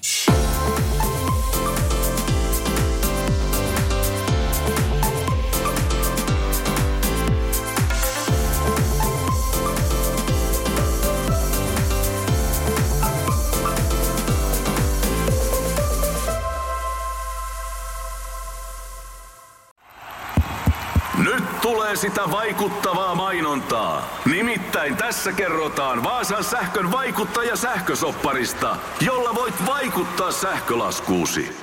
Sitä 22.02 22.30
vaikuttavaa 22.30 23.14
mainontaa. 23.14 24.20
Nimittäin 24.30 24.96
tässä 24.96 25.32
kerrotaan 25.32 26.04
Vaasan 26.04 26.44
sähkön 26.44 26.92
vaikuttaja 26.92 27.56
sähkösopparista, 27.56 28.76
jolla 29.00 29.34
voit 29.34 29.54
vaikuttaa 29.66 30.32
sähkölaskuusi. 30.32 31.56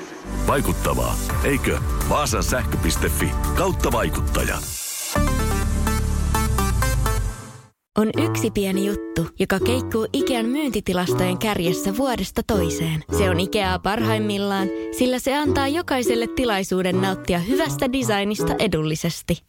Vaikuttavaa, 0.48 1.16
eikö? 1.44 1.80
Vaasan 2.10 2.44
sähkö.fi 2.44 3.32
kautta 3.56 3.92
vaikuttaja. 3.92 4.58
On 7.98 8.10
yksi 8.18 8.52
pieni 8.52 8.86
juttu, 8.86 9.28
joka 9.40 9.60
keikkuu 9.60 10.08
Ikean 10.14 10.46
myyntitilastojen 10.46 11.38
kärjessä 11.38 11.98
vuodesta 11.98 12.42
toiseen. 12.48 13.04
Se 13.18 13.30
on 13.30 13.40
Ikeaa 13.40 13.80
parhaimmillaan, 13.80 14.68
sillä 14.98 15.20
se 15.20 15.38
antaa 15.38 15.68
jokaiselle 15.68 16.28
tilaisuuden 16.28 17.02
nauttia 17.02 17.40
hyvästä 17.40 17.92
designista 17.94 18.56
edullisesti. 18.60 19.49